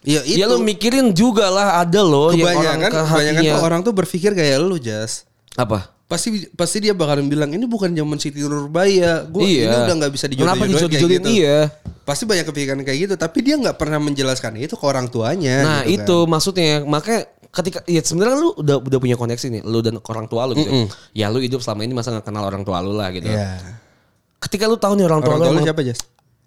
Ya 0.04 0.20
itu. 0.20 0.36
Ya 0.36 0.44
lu 0.44 0.60
mikirin 0.60 1.16
juga 1.16 1.48
lah 1.48 1.80
ada 1.80 2.04
loh 2.04 2.28
yang 2.36 2.44
orang 2.52 2.76
kebanyakan 2.76 2.90
kebanyakan 3.08 3.56
orang 3.64 3.80
tuh 3.80 3.92
berpikir 3.96 4.36
kayak 4.36 4.60
lu 4.60 4.76
Jas. 4.76 5.24
Apa? 5.56 5.88
Pasti 6.04 6.44
pasti 6.52 6.84
dia 6.84 6.92
bakalan 6.92 7.24
bilang 7.24 7.48
ini 7.56 7.64
bukan 7.64 7.88
zaman 7.96 8.20
Siti 8.20 8.44
Nurbaya. 8.44 9.24
Gua 9.24 9.40
ini 9.40 9.64
udah 9.64 9.96
nggak 9.96 10.12
bisa 10.12 10.28
dijodoh 10.28 10.44
Kenapa 10.44 10.64
dijodoh-jodohin 10.68 11.24
gitu. 11.24 11.40
iya? 11.40 11.72
Pasti 12.04 12.28
banyak 12.28 12.44
kepikiran 12.44 12.80
kayak 12.84 12.98
gitu, 13.08 13.14
tapi 13.16 13.40
dia 13.40 13.56
nggak 13.56 13.80
pernah 13.80 13.96
menjelaskan 13.96 14.60
itu 14.60 14.76
ke 14.76 14.84
orang 14.84 15.08
tuanya. 15.08 15.64
Nah 15.64 15.80
gitu 15.88 16.04
itu 16.04 16.16
maksudnya 16.28 16.84
makanya 16.84 17.24
ketika 17.48 17.80
ya 17.88 18.04
sebenarnya 18.04 18.36
lu 18.36 18.50
udah 18.60 18.76
udah 18.82 18.98
punya 19.00 19.16
koneksi 19.16 19.46
nih 19.48 19.62
lu 19.64 19.80
dan 19.80 19.96
orang 20.04 20.28
tua 20.28 20.44
lu 20.44 20.52
gitu. 20.58 20.70
Ya 21.16 21.32
lu 21.32 21.40
hidup 21.40 21.64
selama 21.64 21.88
ini 21.88 21.96
masa 21.96 22.12
nggak 22.12 22.28
kenal 22.28 22.44
orang 22.44 22.60
tua 22.60 22.84
lu 22.84 22.92
lah 22.92 23.08
gitu. 23.08 23.24
Kan. 23.24 23.40
Iya. 23.40 23.50
Ketika 24.36 24.68
lu 24.68 24.76
tahu 24.76 25.00
nih 25.00 25.08
orang 25.08 25.24
tua 25.24 25.40
Orang 25.40 25.40
lu 25.40 25.46
tua 25.48 25.56
lu 25.56 25.66
siapa 25.66 25.80
Jas? 25.80 26.00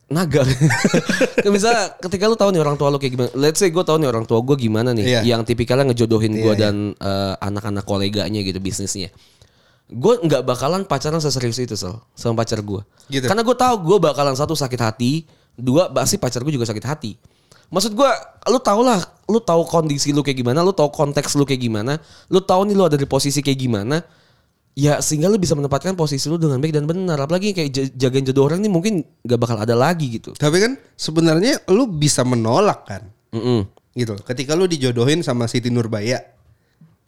naga. 0.08 0.48
Misalnya 1.56 2.00
ketika 2.00 2.32
lu 2.32 2.40
tahu 2.40 2.56
nih 2.56 2.62
orang 2.64 2.80
tua 2.80 2.88
lu 2.88 2.98
kayak 3.00 3.14
gimana. 3.14 3.30
Let's 3.36 3.60
say 3.60 3.70
gue 3.72 3.84
tahu 3.84 4.00
nih 4.00 4.08
orang 4.08 4.24
tua 4.24 4.40
gue 4.40 4.56
gimana 4.56 4.96
nih. 4.96 5.04
Iya. 5.04 5.22
Yang 5.36 5.52
tipikalnya 5.54 5.92
ngejodohin 5.92 6.34
gue 6.40 6.44
Iya, 6.44 6.54
iya. 6.56 6.64
dan 6.64 6.76
eh, 6.96 7.34
anak-anak 7.44 7.84
koleganya 7.84 8.40
gitu 8.40 8.60
bisnisnya. 8.64 9.12
Gue 9.88 10.20
nggak 10.20 10.44
bakalan 10.48 10.84
pacaran 10.88 11.20
seserius 11.20 11.60
itu 11.60 11.76
sel 11.76 12.00
sama 12.16 12.44
pacar 12.44 12.64
gue. 12.64 12.82
Gitu. 13.12 13.28
Karena 13.28 13.44
gue 13.44 13.56
tahu 13.56 13.76
gue 13.84 13.98
bakalan 14.00 14.36
satu 14.36 14.56
sakit 14.56 14.80
hati, 14.80 15.28
dua 15.58 15.90
pasti 15.90 16.22
pacar 16.22 16.46
gue 16.46 16.54
juga 16.54 16.70
sakit 16.70 16.86
hati. 16.86 17.12
Maksud 17.68 18.00
gue, 18.00 18.10
lu 18.48 18.60
tau 18.64 18.80
lah, 18.80 19.04
lu 19.28 19.44
tahu 19.44 19.68
kondisi 19.68 20.16
lu 20.16 20.24
kayak 20.24 20.40
gimana, 20.40 20.64
lu 20.64 20.72
tahu 20.72 20.88
konteks 20.88 21.36
lu 21.36 21.44
kayak 21.44 21.60
gimana, 21.68 22.00
lu 22.32 22.40
tahu 22.40 22.64
nih 22.64 22.76
lu 22.80 22.88
ada 22.88 22.96
di 22.96 23.04
posisi 23.04 23.44
kayak 23.44 23.60
gimana. 23.60 24.00
Ya 24.78 25.02
sehingga 25.02 25.26
lu 25.28 25.42
bisa 25.42 25.58
menempatkan 25.58 25.98
posisi 25.98 26.30
lu 26.30 26.38
dengan 26.38 26.62
baik 26.62 26.70
dan 26.78 26.86
benar. 26.86 27.18
Apalagi 27.18 27.52
kayak 27.52 27.98
jagain 27.98 28.24
jodoh 28.24 28.46
orang 28.46 28.62
ini 28.62 28.70
mungkin 28.70 29.02
gak 29.26 29.42
bakal 29.42 29.58
ada 29.58 29.74
lagi 29.74 30.22
gitu. 30.22 30.38
Tapi 30.38 30.58
kan 30.62 30.72
sebenarnya 30.94 31.66
lu 31.74 31.90
bisa 31.90 32.22
menolak 32.22 32.86
kan, 32.86 33.04
Mm-mm. 33.34 33.66
gitu. 33.98 34.14
Ketika 34.22 34.54
lu 34.54 34.70
dijodohin 34.70 35.26
sama 35.26 35.50
Siti 35.50 35.74
Nurbaya, 35.74 36.22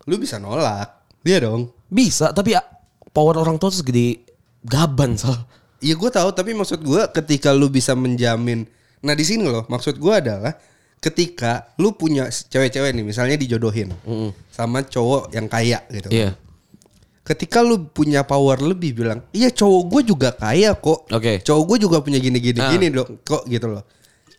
lu 0.10 0.18
bisa 0.18 0.42
nolak. 0.42 0.98
Dia 1.22 1.46
dong. 1.46 1.70
Bisa, 1.88 2.34
tapi 2.34 2.58
ya, 2.58 2.62
power 3.14 3.38
orang 3.38 3.62
tua 3.62 3.70
tuh 3.70 3.86
segede 3.86 4.26
gaban 4.66 5.14
soal. 5.16 5.46
Iya 5.80 5.96
gue 5.96 6.10
tahu, 6.12 6.30
tapi 6.36 6.52
maksud 6.52 6.84
gue 6.84 7.02
ketika 7.16 7.56
lu 7.56 7.72
bisa 7.72 7.96
menjamin. 7.96 8.68
Nah 9.00 9.16
di 9.16 9.24
sini 9.24 9.48
loh, 9.48 9.64
maksud 9.72 9.96
gue 9.96 10.14
adalah 10.14 10.52
ketika 11.00 11.72
lu 11.80 11.96
punya 11.96 12.28
cewek-cewek 12.28 12.92
nih, 12.92 13.06
misalnya 13.08 13.40
dijodohin 13.40 13.96
sama 14.52 14.84
cowok 14.84 15.32
yang 15.32 15.48
kaya 15.48 15.80
gitu. 15.88 16.12
Iya. 16.12 16.36
Ketika 17.24 17.62
lu 17.64 17.88
punya 17.88 18.26
power 18.26 18.60
lebih 18.60 19.00
bilang, 19.00 19.24
iya 19.32 19.48
cowok 19.48 19.84
gue 19.88 20.02
juga 20.12 20.30
kaya 20.36 20.76
kok. 20.76 21.08
Oke. 21.14 21.40
Cowok 21.40 21.64
gue 21.64 21.78
juga 21.88 21.98
punya 22.04 22.20
gini-gini 22.20 22.60
Ah. 22.60 22.74
gini 22.74 22.92
dong, 22.92 23.22
kok 23.24 23.48
gitu 23.48 23.70
loh. 23.72 23.86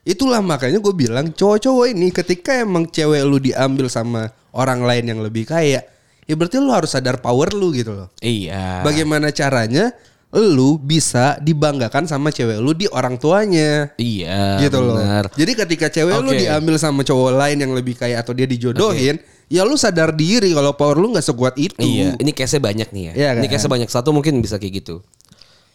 Itulah 0.05 0.45
makanya 0.45 0.77
gue 0.83 0.93
bilang 0.93 1.33
cowok-cowok 1.33 1.87
ini 1.97 2.13
ketika 2.13 2.61
emang 2.61 2.85
cewek 2.91 3.23
lu 3.25 3.41
diambil 3.41 3.87
sama 3.89 4.29
orang 4.53 4.83
lain 4.85 5.07
yang 5.07 5.21
lebih 5.23 5.47
kaya, 5.47 5.81
ya 6.27 6.35
berarti 6.35 6.59
lu 6.59 6.69
harus 6.75 6.91
sadar 6.93 7.23
power 7.23 7.55
lu 7.55 7.71
gitu 7.73 7.95
loh. 7.95 8.09
Iya. 8.21 8.83
Bagaimana 8.83 9.31
caranya 9.31 9.95
lu 10.31 10.79
bisa 10.79 11.35
dibanggakan 11.43 12.07
sama 12.07 12.31
cewek 12.31 12.63
lu 12.63 12.71
di 12.71 12.87
orang 12.87 13.19
tuanya. 13.19 13.91
Iya. 13.99 14.63
gitu 14.63 14.79
benar. 14.79 15.27
loh. 15.27 15.35
Jadi 15.35 15.53
ketika 15.59 15.87
cewek 15.91 16.15
lu 16.23 16.31
Oke. 16.31 16.47
diambil 16.47 16.75
sama 16.79 17.03
cowok 17.03 17.35
lain 17.35 17.59
yang 17.59 17.73
lebih 17.75 17.99
kaya 17.99 18.23
atau 18.23 18.31
dia 18.31 18.47
dijodohin, 18.47 19.19
ya 19.51 19.67
lu 19.67 19.75
sadar 19.75 20.15
diri 20.15 20.55
kalau 20.55 20.71
power 20.79 20.95
lu 20.95 21.11
nggak 21.11 21.27
sekuat 21.27 21.59
itu. 21.59 21.83
Iya, 21.83 22.15
ini 22.23 22.31
case-nya 22.31 22.63
banyak 22.63 22.89
nih 22.95 23.03
ya. 23.11 23.13
Iya 23.13 23.29
Ini 23.43 23.47
kan? 23.51 23.59
case-nya 23.59 23.71
banyak. 23.75 23.89
Satu 23.91 24.15
mungkin 24.15 24.39
bisa 24.39 24.63
kayak 24.63 24.87
gitu. 24.87 25.03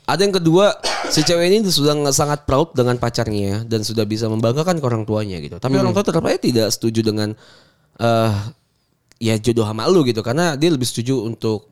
Ada 0.08 0.24
yang 0.24 0.36
kedua, 0.40 0.72
si 1.14 1.20
cewek 1.28 1.52
ini 1.52 1.68
sudah 1.68 1.92
sangat 2.16 2.48
proud 2.48 2.72
dengan 2.72 2.96
pacarnya 2.96 3.68
dan 3.68 3.84
sudah 3.84 4.08
bisa 4.08 4.32
membanggakan 4.32 4.80
ke 4.80 4.86
orang 4.88 5.04
tuanya 5.04 5.44
gitu. 5.44 5.60
Tapi 5.60 5.76
orang 5.76 5.92
tua 5.92 6.08
tetap 6.08 6.24
aja 6.24 6.40
tidak 6.40 6.68
setuju 6.72 7.04
dengan 7.04 7.36
eh 8.00 8.34
ya 9.20 9.36
jodoh 9.40 9.64
sama 9.64 9.88
lu 9.88 10.04
gitu 10.04 10.20
karena 10.20 10.60
dia 10.60 10.68
lebih 10.68 10.84
setuju 10.84 11.24
untuk 11.24 11.72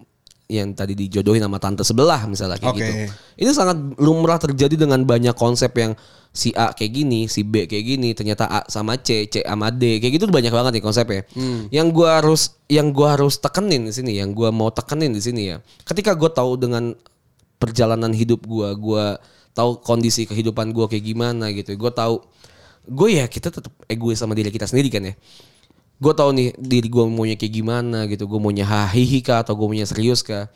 yang 0.53 0.77
tadi 0.77 0.93
dijodohin 0.93 1.41
sama 1.41 1.57
tante 1.57 1.81
sebelah 1.81 2.29
misalnya 2.29 2.61
kayak 2.61 2.75
Oke. 2.77 2.81
gitu. 2.81 2.93
Ini 3.41 3.51
sangat 3.57 3.77
lumrah 3.97 4.37
terjadi 4.37 4.77
dengan 4.77 5.01
banyak 5.01 5.33
konsep 5.33 5.73
yang 5.73 5.97
si 6.33 6.53
A 6.53 6.73
kayak 6.73 6.93
gini, 6.93 7.25
si 7.25 7.41
B 7.41 7.65
kayak 7.65 7.85
gini, 7.85 8.13
ternyata 8.13 8.45
A 8.45 8.59
sama 8.69 8.97
C, 9.01 9.25
C 9.29 9.41
sama 9.41 9.73
D, 9.73 9.97
kayak 9.97 10.21
gitu 10.21 10.25
banyak 10.29 10.53
banget 10.53 10.71
nih 10.77 10.83
konsepnya. 10.85 11.23
Yang 11.69 11.87
gua 11.93 12.21
harus 12.21 12.41
yang 12.69 12.93
gua 12.93 13.17
harus 13.17 13.37
tekenin 13.41 13.89
di 13.89 13.93
sini, 13.93 14.17
yang 14.17 14.33
gua 14.33 14.53
mau 14.53 14.69
tekenin 14.69 15.13
di 15.13 15.21
sini 15.21 15.41
ya. 15.53 15.57
Ketika 15.85 16.13
gua 16.13 16.29
tahu 16.29 16.57
dengan 16.57 16.93
perjalanan 17.57 18.13
hidup 18.13 18.45
gua, 18.45 18.73
gua 18.77 19.05
tahu 19.53 19.81
kondisi 19.81 20.25
kehidupan 20.25 20.73
gua 20.73 20.89
kayak 20.89 21.05
gimana 21.05 21.49
gitu. 21.53 21.73
Gua 21.77 21.93
tahu 21.93 22.21
gue 22.83 23.15
ya 23.15 23.25
kita 23.31 23.47
tetap 23.47 23.71
egois 23.87 24.19
sama 24.19 24.35
diri 24.35 24.51
kita 24.51 24.67
sendiri 24.67 24.91
kan 24.91 25.07
ya. 25.07 25.15
Gue 26.03 26.11
tahu 26.11 26.35
nih 26.35 26.51
diri 26.59 26.91
gue 26.91 27.03
maunya 27.07 27.39
kayak 27.39 27.53
gimana 27.63 28.03
gitu. 28.11 28.27
Gue 28.27 28.39
maunya 28.43 28.67
hahihi 28.67 29.23
kah 29.23 29.39
atau 29.47 29.55
gue 29.55 29.67
maunya 29.71 29.87
serius 29.87 30.19
kah. 30.19 30.51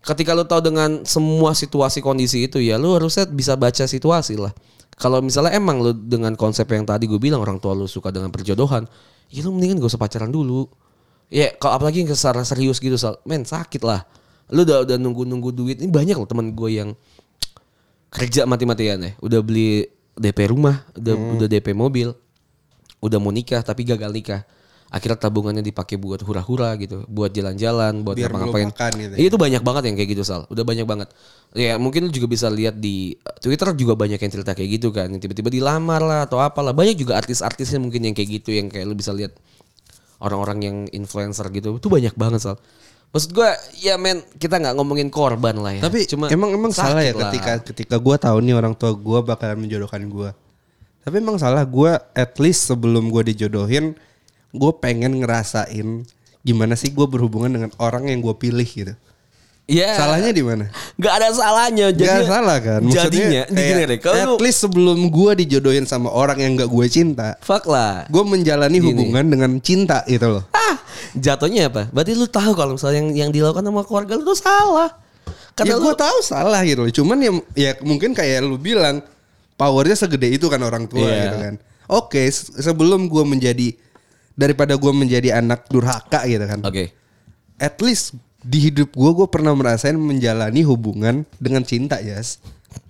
Ketika 0.00 0.32
lu 0.32 0.48
tahu 0.48 0.64
dengan 0.64 1.04
semua 1.04 1.52
situasi 1.52 2.00
kondisi 2.00 2.48
itu 2.48 2.56
ya 2.56 2.80
lu 2.80 2.96
harusnya 2.96 3.28
bisa 3.28 3.52
baca 3.60 3.84
situasi 3.84 4.40
lah. 4.40 4.56
Kalau 4.96 5.20
misalnya 5.20 5.52
emang 5.52 5.84
lu 5.84 5.92
dengan 5.92 6.32
konsep 6.32 6.64
yang 6.72 6.88
tadi 6.88 7.04
gue 7.04 7.20
bilang 7.20 7.44
orang 7.44 7.60
tua 7.60 7.76
lu 7.76 7.84
suka 7.84 8.08
dengan 8.08 8.32
perjodohan, 8.32 8.88
ya 9.28 9.40
lu 9.44 9.52
mendingan 9.52 9.76
gak 9.84 9.92
usah 9.92 10.00
pacaran 10.00 10.32
dulu. 10.32 10.64
Ya 11.28 11.52
kalau 11.60 11.76
apalagi 11.76 12.00
yang 12.00 12.08
secara 12.16 12.40
serius 12.48 12.80
gitu, 12.80 12.96
men 13.28 13.44
sakit 13.44 13.84
lah. 13.84 14.08
Lu 14.48 14.64
udah 14.64 14.88
udah 14.88 14.96
nunggu-nunggu 14.96 15.50
duit. 15.52 15.76
Ini 15.84 15.92
banyak 15.92 16.16
loh 16.16 16.28
teman 16.28 16.56
gue 16.56 16.70
yang 16.80 16.96
kerja 18.10 18.48
mati-matian 18.48 18.98
ya. 19.04 19.12
Udah 19.20 19.40
beli 19.44 19.84
DP 20.16 20.50
rumah, 20.50 20.84
udah 20.96 21.14
Hmm. 21.14 21.32
udah 21.38 21.46
DP 21.48 21.72
mobil, 21.76 22.08
udah 23.00 23.18
mau 23.22 23.32
nikah 23.32 23.62
tapi 23.62 23.84
gagal 23.84 24.10
nikah. 24.10 24.42
Akhirnya 24.90 25.22
tabungannya 25.22 25.62
dipakai 25.62 25.94
buat 26.02 26.18
hura-hura 26.26 26.74
gitu, 26.74 27.06
buat 27.06 27.30
jalan-jalan, 27.30 28.02
buat 28.02 28.18
ngapa-ngapain. 28.18 28.74
melupakan 28.74 28.90
gitu 28.98 29.12
ya. 29.14 29.18
Iya, 29.22 29.26
Itu 29.30 29.36
banyak 29.38 29.62
banget 29.62 29.82
yang 29.86 29.94
kayak 29.94 30.10
gitu 30.18 30.22
Sal. 30.26 30.50
Udah 30.50 30.66
banyak 30.66 30.82
banget. 30.82 31.08
Ya 31.54 31.78
mungkin 31.78 32.10
lu 32.10 32.12
juga 32.12 32.26
bisa 32.26 32.50
lihat 32.50 32.74
di 32.82 33.14
uh, 33.22 33.38
Twitter 33.38 33.70
juga 33.78 33.94
banyak 33.94 34.18
yang 34.18 34.32
cerita 34.34 34.50
kayak 34.50 34.70
gitu 34.82 34.90
kan. 34.90 35.06
Yang 35.14 35.30
tiba-tiba 35.30 35.46
dilamar 35.46 36.02
lah 36.02 36.20
atau 36.26 36.42
apalah. 36.42 36.74
Banyak 36.74 36.98
juga 36.98 37.22
artis-artisnya 37.22 37.78
mungkin 37.78 38.02
yang 38.02 38.18
kayak 38.18 38.42
gitu 38.42 38.50
yang 38.50 38.66
kayak 38.66 38.90
lu 38.90 38.98
bisa 38.98 39.14
lihat 39.14 39.30
orang-orang 40.18 40.58
yang 40.58 40.76
influencer 40.90 41.46
gitu. 41.54 41.78
Itu 41.78 41.86
banyak 41.86 42.18
banget 42.18 42.42
Sal. 42.42 42.58
Maksud 43.10 43.30
gua 43.34 43.54
ya 43.78 43.94
men 43.94 44.22
kita 44.38 44.58
nggak 44.58 44.74
ngomongin 44.74 45.06
korban 45.06 45.54
lah 45.58 45.74
ya. 45.74 45.82
Tapi 45.86 46.06
emang 46.34 46.50
emang 46.50 46.70
sakit 46.74 46.94
salah 46.94 47.02
ya 47.02 47.14
lah. 47.14 47.30
ketika 47.30 47.52
ketika 47.62 47.96
gue 47.98 48.16
tahu 48.18 48.38
nih 48.42 48.54
orang 48.54 48.74
tua 48.78 48.94
gue 48.94 49.18
bakalan 49.22 49.66
menjodohkan 49.66 50.02
gue. 50.06 50.30
Tapi 51.02 51.14
emang 51.18 51.38
salah 51.38 51.62
gue 51.62 51.94
at 52.14 52.32
least 52.38 52.70
sebelum 52.70 53.10
gue 53.10 53.34
dijodohin, 53.34 53.98
gue 54.50 54.72
pengen 54.76 55.18
ngerasain 55.18 56.02
gimana 56.40 56.72
sih 56.72 56.88
gue 56.88 57.04
berhubungan 57.04 57.50
dengan 57.50 57.70
orang 57.76 58.08
yang 58.08 58.20
gue 58.20 58.34
pilih 58.34 58.64
gitu. 58.64 58.94
Iya. 59.70 59.94
Salahnya 59.94 60.34
di 60.34 60.42
mana? 60.42 60.66
Gak 60.98 61.14
ada 61.14 61.28
salahnya. 61.30 61.94
Gak 61.94 62.02
Jadinya- 62.02 62.26
salah 62.26 62.58
kan? 62.58 62.80
Jadinya, 62.82 63.42
kayak, 63.46 63.62
gini 63.70 63.82
deh, 63.86 63.98
kalau 64.02 64.34
at 64.34 64.42
least 64.42 64.66
sebelum 64.66 64.98
gue 65.06 65.30
dijodohin 65.38 65.86
sama 65.86 66.10
orang 66.10 66.42
yang 66.42 66.58
gak 66.58 66.66
gue 66.66 66.86
cinta, 66.90 67.38
fuck 67.38 67.70
lah. 67.70 68.02
gue 68.10 68.22
menjalani 68.26 68.82
hubungan 68.82 69.22
dengan 69.22 69.62
cinta 69.62 70.02
gitu 70.10 70.26
loh. 70.26 70.44
Ah, 70.50 70.74
jatuhnya 71.14 71.70
apa? 71.70 71.86
Berarti 71.86 72.18
lu 72.18 72.26
tahu 72.26 72.50
kalau 72.58 72.74
misalnya 72.74 72.98
yang 72.98 73.10
yang 73.14 73.30
dilakukan 73.30 73.62
sama 73.62 73.86
keluarga 73.86 74.18
lu 74.18 74.26
tuh 74.26 74.34
salah. 74.34 74.90
ya 74.90 75.54
Karena 75.54 75.78
lu 75.78 75.86
gue 75.86 75.94
tahu 75.94 76.18
salah 76.18 76.60
gitu 76.66 76.80
loh. 76.82 76.90
Cuman 76.90 77.16
ya, 77.22 77.30
ya 77.54 77.70
mungkin 77.86 78.10
kayak 78.10 78.42
lu 78.42 78.58
bilang 78.58 79.06
powernya 79.54 79.94
segede 79.94 80.34
itu 80.34 80.50
kan 80.50 80.58
orang 80.66 80.90
tua 80.90 81.06
Iya. 81.06 81.14
gitu 81.22 81.36
kan. 81.36 81.54
Oke, 81.86 82.26
se- 82.26 82.58
sebelum 82.58 83.06
gue 83.06 83.22
menjadi 83.22 83.78
daripada 84.40 84.72
gue 84.80 84.92
menjadi 84.96 85.36
anak 85.36 85.68
durhaka 85.68 86.24
gitu 86.24 86.48
kan. 86.48 86.64
Oke. 86.64 86.96
At 87.60 87.76
least 87.84 88.16
di 88.40 88.72
hidup 88.72 88.96
gue 88.96 89.10
gue 89.12 89.28
pernah 89.28 89.52
merasain 89.52 89.92
menjalani 90.00 90.64
hubungan 90.64 91.28
dengan 91.36 91.60
cinta 91.60 92.00
ya. 92.00 92.16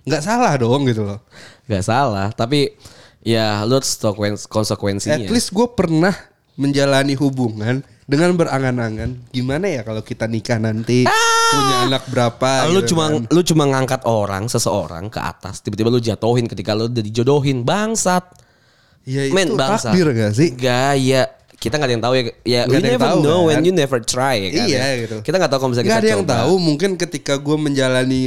Nggak 0.07 0.23
salah 0.23 0.55
dong 0.55 0.87
gitu 0.87 1.03
loh. 1.03 1.19
Gak 1.67 1.83
salah, 1.87 2.31
tapi 2.31 2.71
ya 3.23 3.63
lu 3.67 3.79
harus 3.79 3.91
tahu 3.99 4.15
konsekuensinya. 4.47 5.27
At 5.27 5.31
least 5.31 5.51
gue 5.51 5.67
pernah 5.71 6.15
menjalani 6.55 7.15
hubungan 7.19 7.83
dengan 8.11 8.35
berangan-angan 8.35 9.31
gimana 9.31 9.71
ya 9.71 9.87
kalau 9.87 10.03
kita 10.03 10.27
nikah 10.27 10.59
nanti 10.59 11.07
punya 11.55 11.75
anak 11.87 12.03
berapa 12.11 12.67
lu 12.67 12.83
gitu 12.83 12.91
cuma 12.91 13.07
kan. 13.07 13.23
lu 13.31 13.41
cuma 13.47 13.63
ngangkat 13.71 14.01
orang 14.03 14.51
seseorang 14.51 15.07
ke 15.07 15.19
atas, 15.23 15.63
tiba-tiba 15.63 15.87
lu 15.87 16.03
jatuhin 16.03 16.43
ketika 16.51 16.75
lu 16.75 16.91
udah 16.91 17.03
dijodohin, 17.03 17.63
bangsat. 17.63 18.27
ya 19.07 19.31
itu 19.31 19.33
Men 19.33 19.55
bangsat. 19.55 19.95
takdir 19.95 20.11
gak 20.11 20.33
sih? 20.35 20.49
Gaya 20.51 21.23
kita 21.61 21.77
nggak 21.77 21.85
ada 21.85 21.93
yang 21.93 22.01
tahu 22.01 22.13
ya. 22.13 22.23
Ya, 22.41 22.61
Nggak 22.65 22.67
we 22.67 22.73
yang 22.73 22.93
never 22.97 23.05
tahu, 23.07 23.19
know 23.21 23.39
when 23.45 23.55
kan? 23.55 23.63
you 23.63 23.71
never 23.71 23.99
try 24.01 24.35
ya 24.35 24.49
kan. 24.49 24.65
Iya, 24.65 24.79
ya. 24.81 24.87
gitu. 24.99 25.17
Kita 25.21 25.35
nggak 25.37 25.51
tahu 25.53 25.59
kalau 25.59 25.71
misalnya 25.71 25.87
Gak 25.87 25.93
kita 25.93 26.01
ada 26.01 26.09
yang 26.11 26.23
coba. 26.25 26.33
tahu 26.35 26.53
mungkin 26.57 26.89
ketika 26.95 27.33
gue 27.37 27.55
menjalani 27.55 28.23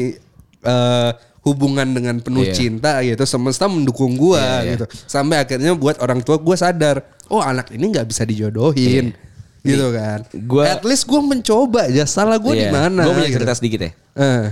eh, 0.62 1.10
hubungan 1.42 1.88
dengan 1.90 2.16
penuh 2.18 2.40
Iya. 2.42 2.54
cinta 2.54 3.02
gitu 3.02 3.20
semesta 3.24 3.66
mendukung 3.66 4.14
gue 4.14 4.38
Iya, 4.38 4.56
iya. 4.56 4.72
gitu 4.72 4.84
sampai 5.04 5.36
akhirnya 5.36 5.74
buat 5.74 5.98
orang 5.98 6.22
tua 6.22 6.38
gue 6.38 6.56
sadar 6.56 7.04
oh 7.26 7.36
anak 7.36 7.68
ini 7.68 7.92
nggak 7.92 8.08
bisa 8.08 8.24
dijodohin 8.24 9.12
gitu 9.60 9.92
kan 9.92 10.24
Iya. 10.24 10.40
Gua- 10.40 10.64
at 10.70 10.80
least 10.82 11.04
gue 11.04 11.20
mencoba 11.20 11.84
aja 11.84 12.06
salah 12.06 12.40
gue 12.40 12.54
di 12.54 12.68
mana 12.68 13.02
Gue 13.02 13.10
Iya. 13.10 13.16
punya 13.18 13.28
gitu. 13.28 13.36
cerita 13.38 13.54
sedikit 13.54 13.80
ya. 13.82 13.90
Eh, 14.14 14.44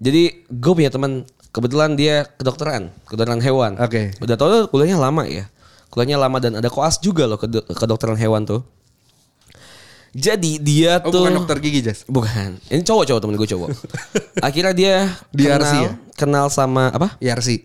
Jadi 0.00 0.22
gue 0.48 0.72
punya 0.72 0.90
teman 0.90 1.22
kebetulan 1.48 1.94
dia 1.94 2.26
kedokteran, 2.26 2.90
kedokteran 3.06 3.38
hewan. 3.38 3.78
Oke. 3.78 4.10
Udah 4.18 4.34
tau 4.34 4.66
kuliahnya 4.66 4.98
lama 4.98 5.22
ya. 5.24 5.46
Kuliahnya 5.92 6.16
lama 6.16 6.40
dan 6.40 6.56
ada 6.56 6.72
koas 6.72 6.96
juga 6.96 7.28
loh 7.28 7.36
ke 7.36 7.44
kedokteran 7.76 8.16
hewan 8.16 8.48
tuh. 8.48 8.64
Jadi 10.12 10.60
dia 10.60 11.00
oh 11.00 11.08
tuh 11.08 11.24
bukan 11.24 11.40
dokter 11.40 11.56
gigi 11.56 11.80
Jas 11.80 12.04
Bukan. 12.04 12.60
Ini 12.68 12.84
cowok-cowok 12.84 13.20
temen 13.20 13.36
gue 13.36 13.48
cowok. 13.48 13.68
Akhirnya 14.48 14.72
dia 14.72 14.94
Di 15.32 15.48
kenal, 15.48 15.72
ya? 15.88 15.92
kenal 16.12 16.46
sama 16.52 16.92
apa? 16.92 17.16
Yarsi 17.16 17.64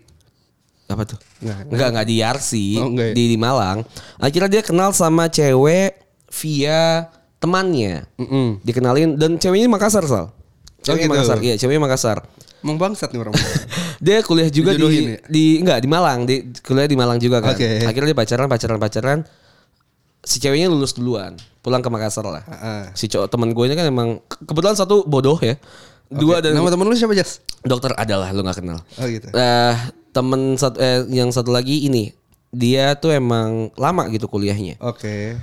Apa 0.88 1.04
tuh? 1.04 1.20
Nggak, 1.44 1.68
Enggak, 1.68 1.88
enggak 1.92 2.06
di 2.08 2.16
RC, 2.18 2.50
Oh, 2.80 2.88
enggak 2.88 3.06
ya? 3.08 3.14
di, 3.14 3.24
di 3.28 3.36
Malang. 3.36 3.84
Akhirnya 4.16 4.48
dia 4.48 4.62
kenal 4.64 4.96
sama 4.96 5.28
cewek 5.28 6.00
via 6.32 7.12
temannya. 7.36 8.08
Mm-mm. 8.16 8.64
Dikenalin 8.64 9.20
dan 9.20 9.36
ceweknya 9.36 9.68
Makassar, 9.68 10.08
Sal. 10.08 10.32
Ceweknya 10.80 11.04
gitu. 11.04 11.12
Makassar, 11.12 11.38
iya, 11.44 11.54
ceweknya 11.60 11.84
Makassar. 11.84 12.18
emang 12.58 12.80
bangsat 12.80 13.12
nih 13.12 13.20
orang 13.20 13.36
Dia 13.98 14.22
kuliah 14.22 14.46
juga 14.46 14.72
di 14.72 14.84
ya? 15.08 15.18
di 15.24 15.44
enggak 15.58 15.78
di 15.78 15.88
Malang, 15.88 16.22
di 16.22 16.34
kuliah 16.60 16.86
di 16.86 16.94
Malang 16.94 17.18
juga 17.18 17.38
kan. 17.40 17.52
Oke. 17.52 17.82
Akhirnya 17.82 18.10
dia 18.10 18.18
pacaran, 18.18 18.46
pacaran, 18.46 18.78
pacaran. 18.78 19.18
Si 20.20 20.38
ceweknya 20.38 20.66
lulus 20.66 20.92
duluan, 20.92 21.34
pulang 21.60 21.78
ke 21.78 21.88
Makassar 21.88 22.22
lah. 22.22 22.42
Heeh. 22.42 22.82
Si 22.92 23.06
cowok 23.06 23.26
teman 23.26 23.50
gue 23.50 23.64
ini 23.64 23.74
kan 23.74 23.86
emang 23.86 24.18
ke- 24.20 24.42
kebetulan 24.44 24.74
satu 24.74 25.02
bodoh 25.02 25.38
ya. 25.38 25.58
Dua 26.08 26.40
dan 26.40 26.52
nama 26.52 26.68
temen 26.68 26.84
lu 26.84 26.94
siapa 26.94 27.12
Jas 27.12 27.38
dokter 27.60 27.92
adalah 27.92 28.32
lu 28.32 28.40
nggak 28.40 28.58
kenal. 28.58 28.80
oh 28.80 29.06
gitu 29.06 29.28
Eh 29.28 29.74
temen 30.10 30.56
satu 30.56 30.78
eh, 30.78 31.04
yang 31.08 31.28
satu 31.28 31.52
lagi 31.52 31.84
ini 31.84 32.10
dia 32.48 32.96
tuh 32.96 33.12
emang 33.12 33.68
lama 33.76 34.08
gitu 34.08 34.24
kuliahnya. 34.24 34.80
oke 34.80 35.36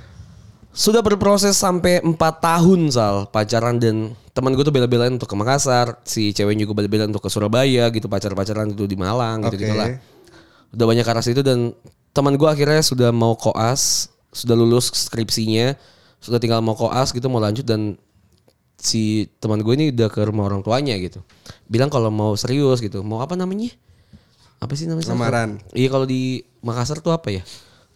Sudah 0.76 1.00
berproses 1.00 1.56
sampai 1.56 2.04
4 2.04 2.20
tahun 2.20 2.92
sal 2.92 3.32
pacaran 3.32 3.80
dan 3.80 4.12
teman 4.36 4.52
gue 4.52 4.60
tuh 4.60 4.76
bela-belain 4.76 5.08
untuk 5.08 5.24
ke 5.24 5.32
Makassar, 5.32 5.96
si 6.04 6.36
cewek 6.36 6.52
juga 6.60 6.76
bela-belain 6.76 7.08
untuk 7.08 7.24
ke 7.24 7.32
Surabaya 7.32 7.88
gitu 7.88 8.12
pacar-pacaran 8.12 8.68
itu 8.76 8.84
di 8.84 8.92
Malang 8.92 9.48
gitu 9.48 9.56
Oke. 9.56 9.64
gitulah. 9.64 9.88
Udah 10.76 10.84
banyak 10.84 11.06
arah 11.08 11.24
itu 11.24 11.40
dan 11.40 11.72
teman 12.12 12.36
gue 12.36 12.44
akhirnya 12.44 12.84
sudah 12.84 13.08
mau 13.08 13.32
koas, 13.40 14.12
sudah 14.36 14.52
lulus 14.52 14.92
skripsinya, 14.92 15.72
sudah 16.20 16.36
tinggal 16.36 16.60
mau 16.60 16.76
koas 16.76 17.08
gitu 17.16 17.32
mau 17.32 17.40
lanjut 17.40 17.64
dan 17.64 17.96
si 18.76 19.32
teman 19.40 19.64
gue 19.64 19.72
ini 19.80 19.96
udah 19.96 20.12
ke 20.12 20.20
rumah 20.28 20.52
orang 20.52 20.60
tuanya 20.60 20.92
gitu. 21.00 21.24
Bilang 21.72 21.88
kalau 21.88 22.12
mau 22.12 22.36
serius 22.36 22.84
gitu, 22.84 23.00
mau 23.00 23.24
apa 23.24 23.32
namanya? 23.32 23.72
Apa 24.60 24.76
sih 24.76 24.84
namanya? 24.84 25.08
Lamaran. 25.08 25.56
Iya 25.72 25.88
kalau 25.88 26.04
di 26.04 26.44
Makassar 26.60 27.00
tuh 27.00 27.16
apa 27.16 27.32
ya? 27.32 27.40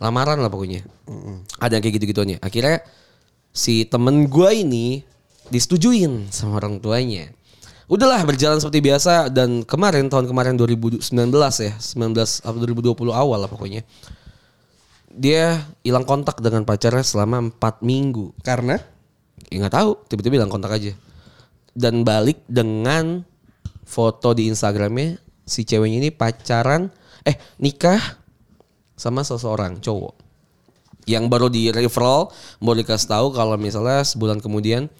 Lamaran 0.01 0.41
lah 0.41 0.49
pokoknya. 0.49 0.83
Ada 1.61 1.79
yang 1.79 1.83
kayak 1.85 1.95
gitu-gituannya. 2.01 2.39
Akhirnya 2.41 2.81
si 3.53 3.85
temen 3.85 4.27
gue 4.27 4.51
ini 4.57 5.05
disetujuin 5.53 6.33
sama 6.33 6.59
orang 6.59 6.81
tuanya. 6.81 7.29
Udahlah 7.91 8.23
berjalan 8.23 8.63
seperti 8.63 8.87
biasa 8.87 9.29
dan 9.29 9.67
kemarin 9.67 10.07
tahun 10.09 10.31
kemarin 10.31 10.55
2019 10.57 11.05
ya, 11.61 11.75
19 11.75 12.47
atau 12.47 12.59
2020 12.59 12.97
awal 13.13 13.45
lah 13.45 13.51
pokoknya. 13.51 13.85
Dia 15.11 15.59
hilang 15.83 16.07
kontak 16.07 16.39
dengan 16.39 16.63
pacarnya 16.63 17.03
selama 17.03 17.51
4 17.51 17.83
minggu. 17.83 18.31
Karena 18.47 18.79
Ya 19.51 19.57
nggak 19.65 19.75
tahu, 19.75 19.91
tiba-tiba 20.07 20.39
hilang 20.39 20.53
kontak 20.53 20.77
aja. 20.77 20.93
Dan 21.73 22.05
balik 22.07 22.45
dengan 22.45 23.27
foto 23.83 24.37
di 24.37 24.47
Instagramnya 24.47 25.17
si 25.49 25.65
ceweknya 25.67 26.07
ini 26.07 26.11
pacaran, 26.13 26.93
eh 27.27 27.35
nikah 27.57 28.20
sama 29.01 29.25
seseorang 29.25 29.81
cowok. 29.81 30.13
Yang 31.09 31.25
baru 31.33 31.49
di 31.49 31.73
referral, 31.73 32.29
baru 32.61 32.85
dikasih 32.85 33.09
tahu 33.09 33.27
kalau 33.33 33.57
misalnya 33.57 34.05
sebulan 34.05 34.45
kemudian 34.45 34.93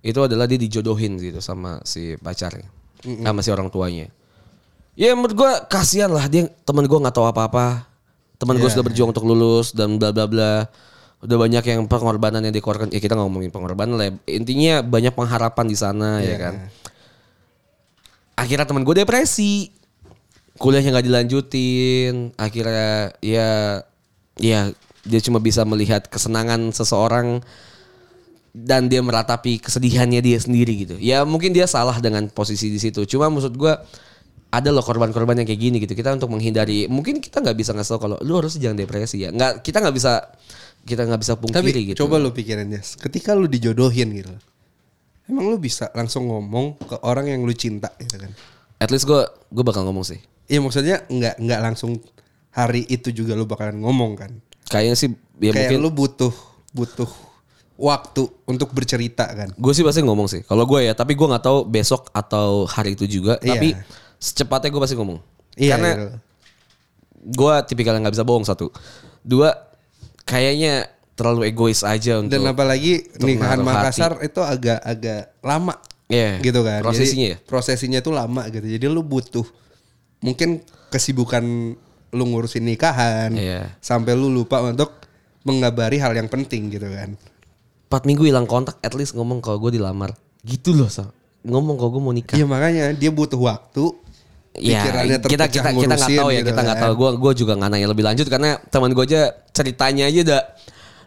itu 0.00 0.16
adalah 0.18 0.48
dia 0.48 0.56
dijodohin 0.56 1.20
gitu 1.20 1.44
sama 1.44 1.84
si 1.84 2.16
pacarnya, 2.16 2.66
sama 3.04 3.44
si 3.44 3.52
orang 3.52 3.68
tuanya. 3.68 4.08
Ya 4.96 5.12
menurut 5.12 5.36
gue 5.36 5.50
kasihan 5.68 6.08
lah 6.08 6.24
dia 6.26 6.48
teman 6.64 6.88
gue 6.88 6.96
nggak 6.96 7.12
tahu 7.12 7.28
apa-apa. 7.28 7.84
Teman 8.40 8.56
gue 8.58 8.66
Iya, 8.66 8.74
sudah 8.74 8.84
berjuang 8.88 9.12
untuk 9.12 9.28
lulus 9.28 9.70
dan 9.70 10.00
bla 10.00 10.10
bla 10.10 10.24
bla. 10.26 10.66
Udah 11.22 11.36
banyak 11.38 11.62
yang 11.62 11.86
pengorbanan 11.86 12.42
yang 12.42 12.50
dikeluarkan. 12.50 12.90
Ya 12.90 12.98
kita 12.98 13.14
ngomongin 13.14 13.54
pengorbanan 13.54 13.94
lah. 13.94 14.10
ya. 14.10 14.12
Intinya 14.34 14.82
banyak 14.82 15.14
pengharapan 15.14 15.66
di 15.70 15.76
sana 15.78 16.18
ya 16.18 16.26
Iya. 16.26 16.36
kan. 16.42 16.54
Akhirnya 18.34 18.66
teman 18.66 18.82
gue 18.82 18.96
depresi. 18.96 19.70
Kuliahnya 20.62 20.94
nggak 20.94 21.06
dilanjutin. 21.10 22.38
Akhirnya 22.38 23.10
ya 23.18 23.82
ya 24.38 24.70
dia 25.02 25.20
cuma 25.20 25.42
bisa 25.42 25.66
melihat 25.66 26.06
kesenangan 26.06 26.70
seseorang 26.70 27.42
dan 28.54 28.86
dia 28.86 29.02
meratapi 29.02 29.58
kesedihannya 29.58 30.22
dia 30.22 30.38
sendiri 30.38 30.86
gitu. 30.86 30.96
Ya 31.02 31.26
mungkin 31.26 31.50
dia 31.50 31.66
salah 31.66 31.98
dengan 31.98 32.30
posisi 32.30 32.70
di 32.70 32.78
situ. 32.78 33.02
Cuma 33.10 33.26
maksud 33.26 33.58
gue 33.58 33.74
ada 34.52 34.68
loh 34.68 34.84
korban-korban 34.84 35.40
yang 35.40 35.48
kayak 35.48 35.60
gini 35.64 35.76
gitu. 35.80 35.96
Kita 35.96 36.12
untuk 36.12 36.28
menghindari, 36.28 36.84
mungkin 36.84 37.24
kita 37.24 37.40
nggak 37.40 37.56
bisa 37.56 37.72
ngasih 37.72 37.96
tau 37.96 38.00
kalau 38.04 38.16
lu 38.20 38.36
harus 38.36 38.60
jangan 38.60 38.76
depresi 38.76 39.24
ya. 39.24 39.32
Nggak, 39.32 39.64
kita 39.64 39.80
nggak 39.80 39.96
bisa 39.96 40.12
kita 40.84 41.02
nggak 41.08 41.20
bisa 41.24 41.34
pungkiri 41.40 41.72
tapi 41.72 41.88
gitu. 41.94 41.98
coba 42.04 42.20
lu 42.20 42.30
pikirin 42.36 42.68
Jas. 42.68 43.00
Ketika 43.00 43.32
lu 43.32 43.48
dijodohin 43.48 44.12
gitu. 44.12 44.30
Emang 45.30 45.48
lu 45.48 45.56
bisa 45.56 45.88
langsung 45.96 46.28
ngomong 46.28 46.76
ke 46.76 46.96
orang 47.08 47.32
yang 47.32 47.40
lu 47.48 47.54
cinta 47.56 47.88
gitu 47.96 48.20
kan. 48.20 48.30
At 48.76 48.92
least 48.92 49.08
gue 49.08 49.24
gue 49.24 49.64
bakal 49.64 49.88
ngomong 49.88 50.04
sih. 50.04 50.20
Iya 50.46 50.58
maksudnya 50.60 50.96
nggak 51.06 51.34
nggak 51.38 51.60
langsung 51.62 51.98
hari 52.52 52.84
itu 52.86 53.08
juga 53.10 53.32
lu 53.32 53.46
bakalan 53.46 53.80
ngomong 53.80 54.12
kan. 54.18 54.30
Kayaknya 54.68 54.96
sih 54.96 55.08
ya 55.40 55.52
Kayak 55.52 55.74
mungkin 55.74 55.78
lu 55.80 55.90
butuh 55.90 56.34
butuh 56.72 57.10
waktu 57.76 58.22
untuk 58.46 58.70
bercerita 58.70 59.26
kan. 59.26 59.50
gue 59.50 59.72
sih 59.74 59.82
pasti 59.82 60.04
ngomong 60.04 60.28
sih. 60.28 60.40
Kalau 60.44 60.62
gue 60.64 60.86
ya, 60.86 60.92
tapi 60.94 61.18
gue 61.18 61.26
nggak 61.26 61.42
tahu 61.42 61.58
besok 61.66 62.08
atau 62.14 62.68
hari 62.68 62.94
itu 62.94 63.08
juga. 63.08 63.40
Iya. 63.42 63.58
Tapi 63.58 63.68
secepatnya 64.16 64.70
gue 64.70 64.80
pasti 64.80 64.94
ngomong. 64.94 65.18
Iya. 65.58 65.72
Karena 65.76 65.90
gitu. 65.92 66.08
gue 67.42 67.54
tipikal 67.66 67.96
yang 67.96 68.06
nggak 68.06 68.14
bisa 68.14 68.26
bohong 68.28 68.46
satu. 68.46 68.70
Dua, 69.24 69.50
kayaknya 70.22 70.86
terlalu 71.12 71.50
egois 71.50 71.82
aja 71.82 72.22
untuk. 72.22 72.32
Dan 72.32 72.46
apalagi 72.46 73.08
nikahan 73.18 73.60
Makassar 73.60 74.20
itu 74.22 74.40
agak 74.40 74.78
agak 74.82 75.34
lama 75.42 75.74
Iya. 76.06 76.38
gitu 76.44 76.60
kan. 76.60 76.80
Jadi 76.80 76.86
Prosesinya 76.86 77.26
ya? 77.32 77.36
prosesinya 77.40 77.98
tuh 78.04 78.12
lama 78.12 78.42
gitu. 78.52 78.66
Jadi 78.68 78.84
lu 78.86 79.00
butuh 79.00 79.44
mungkin 80.22 80.62
kesibukan 80.88 81.42
lu 82.12 82.24
ngurusin 82.28 82.62
nikahan 82.62 83.32
Iya. 83.32 83.74
sampai 83.80 84.12
lu 84.12 84.28
lupa 84.28 84.60
untuk 84.60 85.02
mengabari 85.42 85.98
hal 85.98 86.14
yang 86.14 86.30
penting 86.30 86.70
gitu 86.70 86.86
kan. 86.86 87.18
Empat 87.88 88.02
minggu 88.06 88.24
hilang 88.24 88.46
kontak, 88.46 88.78
at 88.80 88.94
least 88.94 89.12
ngomong 89.12 89.42
kalau 89.42 89.58
gue 89.58 89.76
dilamar. 89.76 90.14
Gitu 90.40 90.72
loh, 90.72 90.88
Sal. 90.88 91.10
Ngomong 91.42 91.74
kalau 91.76 91.90
gue 91.98 92.02
mau 92.02 92.14
nikah. 92.14 92.36
Iya 92.38 92.46
makanya 92.46 92.94
dia 92.94 93.10
butuh 93.10 93.36
waktu. 93.36 93.84
Ya, 94.52 94.84
pikirannya 94.84 95.16
kita 95.24 95.48
kita 95.48 95.68
kita 95.72 95.94
nggak 95.96 96.12
tahu 96.12 96.28
ya, 96.28 96.40
gitu 96.44 96.48
kita 96.52 96.60
nggak 96.60 96.78
kan. 96.78 96.84
tahu. 96.84 96.92
Gue 97.00 97.10
gue 97.16 97.32
juga 97.40 97.52
nggak 97.56 97.70
nanya 97.72 97.88
lebih 97.88 98.04
lanjut 98.04 98.26
karena 98.28 98.60
teman 98.68 98.92
gue 98.92 99.04
aja 99.08 99.22
ceritanya 99.50 100.04
aja 100.12 100.20
udah 100.28 100.42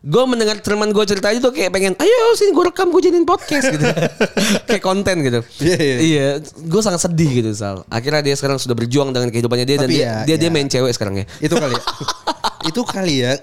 gue 0.06 0.24
mendengar 0.30 0.62
teman 0.62 0.94
gue 0.94 1.02
cerita 1.10 1.34
aja 1.34 1.42
tuh 1.42 1.50
kayak 1.50 1.74
pengen 1.74 1.98
ayo 1.98 2.38
sini 2.38 2.54
gue 2.54 2.66
rekam 2.70 2.94
gue 2.94 3.02
jadiin 3.10 3.26
podcast 3.26 3.74
gitu 3.74 3.86
kayak 4.70 4.84
konten 4.86 5.26
gitu 5.26 5.42
Iya, 5.58 5.78
iya. 5.82 5.98
iya 5.98 6.28
gue 6.46 6.82
sangat 6.86 7.10
sedih 7.10 7.42
gitu 7.42 7.50
sal 7.58 7.82
akhirnya 7.90 8.22
dia 8.22 8.36
sekarang 8.38 8.62
sudah 8.62 8.78
berjuang 8.78 9.10
dengan 9.10 9.34
kehidupannya 9.34 9.66
dia 9.66 9.78
dan 9.82 9.90
Tapi 9.90 9.98
dia 9.98 10.06
ya, 10.06 10.14
dia, 10.30 10.36
dia 10.38 10.50
ya. 10.50 10.54
main 10.54 10.70
cewek 10.70 10.94
sekarang 10.94 11.16
ya 11.22 11.26
itu 11.42 11.58
kali 11.58 11.74
ya. 11.74 11.84
itu 12.70 12.82
kali 12.86 13.16
ya 13.26 13.34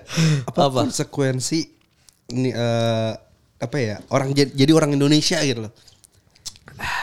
apa, 0.47 0.61
Apa? 0.71 0.87
konsekuensi 0.87 1.61
ini 2.31 2.55
eh, 2.55 3.13
apa 3.59 3.77
ya 3.83 3.99
orang 4.15 4.31
jadi 4.31 4.71
orang 4.71 4.95
Indonesia 4.95 5.43
gitu 5.43 5.67
loh 5.67 5.73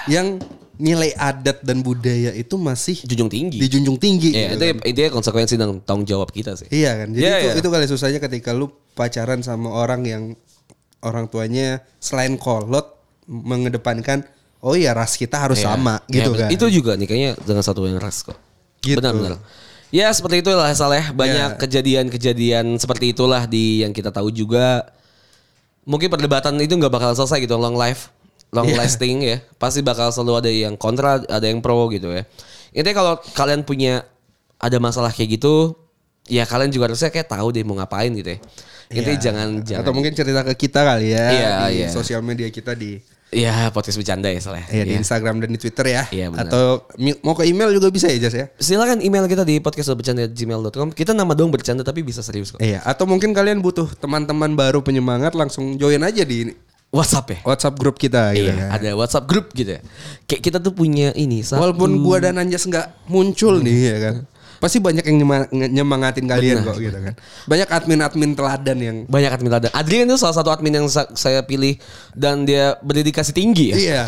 yang 0.08 0.39
nilai 0.79 1.11
adat 1.13 1.59
dan 1.59 1.83
budaya 1.83 2.31
itu 2.31 2.55
masih 2.55 3.03
junjung 3.03 3.27
tinggi 3.27 3.59
dijunjung 3.59 3.99
tinggi 3.99 4.31
Iya, 4.31 4.55
gitu 4.55 4.63
itu 4.63 4.65
kan. 4.71 4.87
itu 4.87 4.99
ya 5.03 5.09
konsekuensi 5.11 5.53
dan 5.53 5.83
tanggung 5.83 6.07
jawab 6.07 6.31
kita 6.31 6.55
sih 6.55 6.71
iya 6.71 6.95
kan 6.95 7.11
jadi 7.11 7.19
Iya, 7.21 7.35
itu 7.35 7.47
iya. 7.51 7.59
itu 7.59 7.67
kali 7.67 7.85
susahnya 7.85 8.19
ketika 8.19 8.55
lu 8.55 8.71
pacaran 8.95 9.43
sama 9.43 9.69
orang 9.69 10.07
yang 10.07 10.23
orang 10.99 11.27
tuanya 11.27 11.83
selain 11.99 12.39
kolot 12.39 12.95
mengedepankan 13.27 14.23
oh 14.59 14.73
iya 14.73 14.91
ras 14.91 15.15
kita 15.15 15.35
harus 15.35 15.59
Iya. 15.59 15.75
sama 15.75 15.99
Iya, 16.07 16.15
gitu 16.15 16.29
betul. 16.31 16.41
kan 16.41 16.49
Itu 16.51 16.65
juga 16.69 16.91
nih 16.95 17.07
kayaknya 17.07 17.31
dengan 17.39 17.63
satu 17.63 17.83
yang 17.83 17.99
ras 17.99 18.23
kok. 18.23 18.35
Gitu. 18.79 18.95
Benar-benar. 18.99 19.39
Ya 19.91 20.07
seperti 20.11 20.39
itulah 20.39 20.67
Saleh. 20.71 21.01
Ya. 21.01 21.11
Banyak 21.11 21.49
kejadian-kejadian 21.59 22.77
seperti 22.77 23.11
itulah 23.11 23.43
di 23.43 23.81
yang 23.81 23.91
kita 23.91 24.11
tahu 24.11 24.29
juga. 24.29 24.87
Mungkin 25.83 26.07
perdebatan 26.07 26.55
itu 26.61 26.75
nggak 26.75 26.93
bakal 26.93 27.11
selesai 27.11 27.41
gitu 27.41 27.57
long 27.57 27.73
life, 27.73 28.13
long 28.49 28.65
Iya. 28.65 28.77
lasting 28.81 29.15
ya. 29.21 29.38
Pasti 29.55 29.79
bakal 29.79 30.09
selalu 30.09 30.33
ada 30.39 30.49
yang 30.49 30.73
kontra, 30.73 31.21
ada 31.21 31.45
yang 31.45 31.62
pro 31.62 31.89
gitu 31.89 32.09
ya. 32.09 32.25
Intinya 32.69 32.95
kalau 32.95 33.13
kalian 33.33 33.62
punya 33.62 34.05
ada 34.57 34.77
masalah 34.77 35.09
kayak 35.09 35.39
gitu, 35.39 35.73
ya 36.25 36.43
kalian 36.43 36.69
juga 36.69 36.89
harusnya 36.89 37.09
kayak 37.09 37.29
tahu 37.29 37.49
deh 37.49 37.63
mau 37.63 37.73
ngapain 37.75 38.09
gitu 38.12 38.35
ya. 38.35 38.39
Intinya 38.89 39.15
Iya. 39.15 39.21
jangan 39.21 39.47
jangan. 39.62 39.81
atau 39.85 39.91
mungkin 39.93 40.13
cerita 40.13 40.41
ke 40.41 40.53
kita 40.57 40.81
kali 40.81 41.13
ya 41.13 41.25
Iya, 41.29 41.53
di 41.69 41.75
iya. 41.77 41.88
sosial 41.89 42.21
media 42.21 42.49
kita 42.49 42.73
di 42.73 42.97
Ya 43.29 43.69
podcast 43.69 43.93
bercanda 43.93 44.25
ya 44.25 44.41
Saleh. 44.41 44.65
ya, 44.65 44.81
di 44.81 44.97
Iya. 44.97 45.05
Instagram 45.05 45.38
dan 45.38 45.53
di 45.53 45.62
Twitter 45.62 45.85
ya 45.85 46.09
Iya, 46.09 46.33
benar. 46.33 46.49
atau 46.49 46.89
mau 47.21 47.38
ke 47.38 47.45
email 47.45 47.69
juga 47.69 47.93
bisa 47.93 48.09
ya 48.09 48.17
Jas 48.17 48.33
ya 48.33 48.49
Silakan 48.57 49.05
email 49.05 49.29
kita 49.29 49.45
di 49.45 49.62
podcastbercanda@gmail.com. 49.62 50.89
Kita 50.89 51.13
nama 51.13 51.31
dong 51.31 51.53
bercanda 51.53 51.85
tapi 51.85 52.01
bisa 52.01 52.25
serius 52.25 52.49
kok. 52.49 52.57
Iya, 52.57 52.81
atau 52.81 53.05
mungkin 53.05 53.29
kalian 53.29 53.62
butuh 53.62 53.85
teman-teman 53.95 54.53
baru 54.53 54.81
penyemangat 54.81 55.33
langsung 55.33 55.77
join 55.77 56.01
aja 56.01 56.25
di 56.25 56.49
WhatsApp 56.89 57.28
ya. 57.30 57.39
WhatsApp 57.45 57.75
grup 57.78 57.95
kita 57.95 58.34
gitu 58.34 58.49
Iya, 58.49 58.65
kan. 58.65 58.69
ada 58.82 58.89
WhatsApp 58.97 59.25
grup 59.30 59.54
gitu 59.54 59.78
ya. 59.78 59.82
Kayak 60.25 60.41
kita 60.41 60.58
tuh 60.58 60.73
punya 60.73 61.13
ini 61.13 61.45
satu. 61.45 61.62
Walaupun 61.62 62.02
gua 62.02 62.17
dan 62.17 62.41
Anjas 62.41 62.65
nggak 62.65 63.06
muncul 63.06 63.62
nih 63.62 63.78
ya 63.78 63.97
kan. 64.02 64.15
Pasti 64.60 64.82
banyak 64.82 65.08
yang 65.08 65.23
nyemangatin 65.71 66.28
kalian 66.28 66.65
kok 66.65 66.75
gitu 66.75 66.97
kan. 66.99 67.13
Banyak 67.47 67.69
admin-admin 67.69 68.32
teladan 68.36 68.78
yang 68.82 68.97
banyak 69.06 69.32
admin 69.32 69.54
ada. 69.54 69.69
Adrian 69.71 70.04
itu 70.04 70.17
salah 70.17 70.36
satu 70.36 70.49
admin 70.49 70.75
yang 70.75 70.88
sa- 70.89 71.08
saya 71.13 71.45
pilih 71.45 71.78
dan 72.12 72.43
dia 72.43 72.75
berdedikasi 72.82 73.32
tinggi 73.32 73.71
ya. 73.71 73.75
iya. 73.78 74.04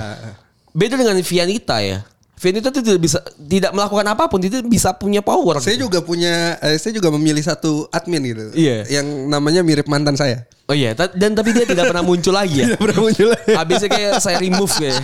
Beda 0.73 0.97
dengan 0.97 1.15
Vianita 1.19 1.79
ya. 1.79 2.03
Vianita 2.41 2.73
tuh 2.73 2.81
tidak 2.81 3.01
bisa 3.05 3.21
tidak 3.37 3.69
melakukan 3.69 4.01
apa 4.09 4.25
pun, 4.25 4.41
dia 4.41 4.65
bisa 4.65 4.89
punya 4.97 5.21
power. 5.21 5.61
Saya 5.61 5.77
juga 5.77 6.01
punya 6.01 6.57
eh, 6.57 6.73
saya 6.81 6.89
juga 6.89 7.13
memilih 7.13 7.45
satu 7.45 7.85
admin 7.93 8.21
gitu. 8.25 8.43
Iya. 8.57 8.89
Yang 8.89 9.29
namanya 9.29 9.61
mirip 9.61 9.85
mantan 9.85 10.17
saya. 10.17 10.49
Oh 10.65 10.73
iya, 10.73 10.97
dan 10.97 11.37
tapi 11.37 11.53
dia 11.53 11.69
tidak 11.69 11.91
pernah 11.91 12.01
muncul 12.01 12.33
lagi 12.33 12.63
ya. 12.63 12.65
Tidak 12.73 12.79
pernah 12.79 12.97
muncul. 12.97 13.27
Habisnya 13.45 13.89
kayak 13.91 14.11
saya 14.17 14.39
remove 14.39 14.71
kayak. 14.73 14.97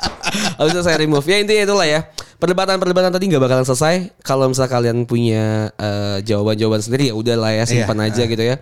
Habisnya 0.62 0.80
saya 0.80 0.96
remove. 0.96 1.26
Ya 1.26 1.36
intinya 1.42 1.62
itulah 1.68 1.84
ya. 1.84 2.00
Perdebatan-perdebatan 2.38 3.10
tadi 3.10 3.24
nggak 3.26 3.42
bakalan 3.42 3.66
selesai. 3.66 4.14
Kalau 4.22 4.46
misalnya 4.48 4.70
kalian 4.70 5.04
punya 5.04 5.74
eh, 5.74 6.22
jawaban-jawaban 6.22 6.80
sendiri 6.80 7.10
ya 7.10 7.14
udah 7.18 7.36
lah 7.36 7.52
ya 7.52 7.64
simpan 7.66 7.98
Iya. 7.98 8.06
aja 8.08 8.22
gitu 8.24 8.44
ya. 8.46 8.56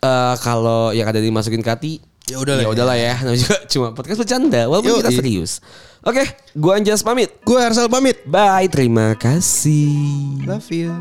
Eh, 0.00 0.34
kalau 0.40 0.94
yang 0.94 1.10
ada 1.10 1.18
dimasukin 1.18 1.60
ke 1.60 1.68
hati 1.68 1.92
Ya 2.28 2.36
udahlah 2.42 2.62
ya 2.62 2.68
ya. 2.68 2.74
udahlah 2.74 2.96
ya. 2.98 3.14
Namanya 3.24 3.40
juga 3.40 3.56
cuma 3.70 3.88
podcast 3.96 4.18
bercanda 4.20 4.60
walaupun 4.68 5.00
kita 5.00 5.12
serius. 5.14 5.52
Oke, 6.00 6.24
gua 6.56 6.80
Anjas 6.80 7.04
pamit. 7.04 7.28
Gue 7.44 7.60
Arsal 7.60 7.88
pamit. 7.92 8.24
Bye, 8.24 8.72
terima 8.72 9.12
kasih. 9.20 10.40
Love 10.48 10.68
you. 10.72 10.92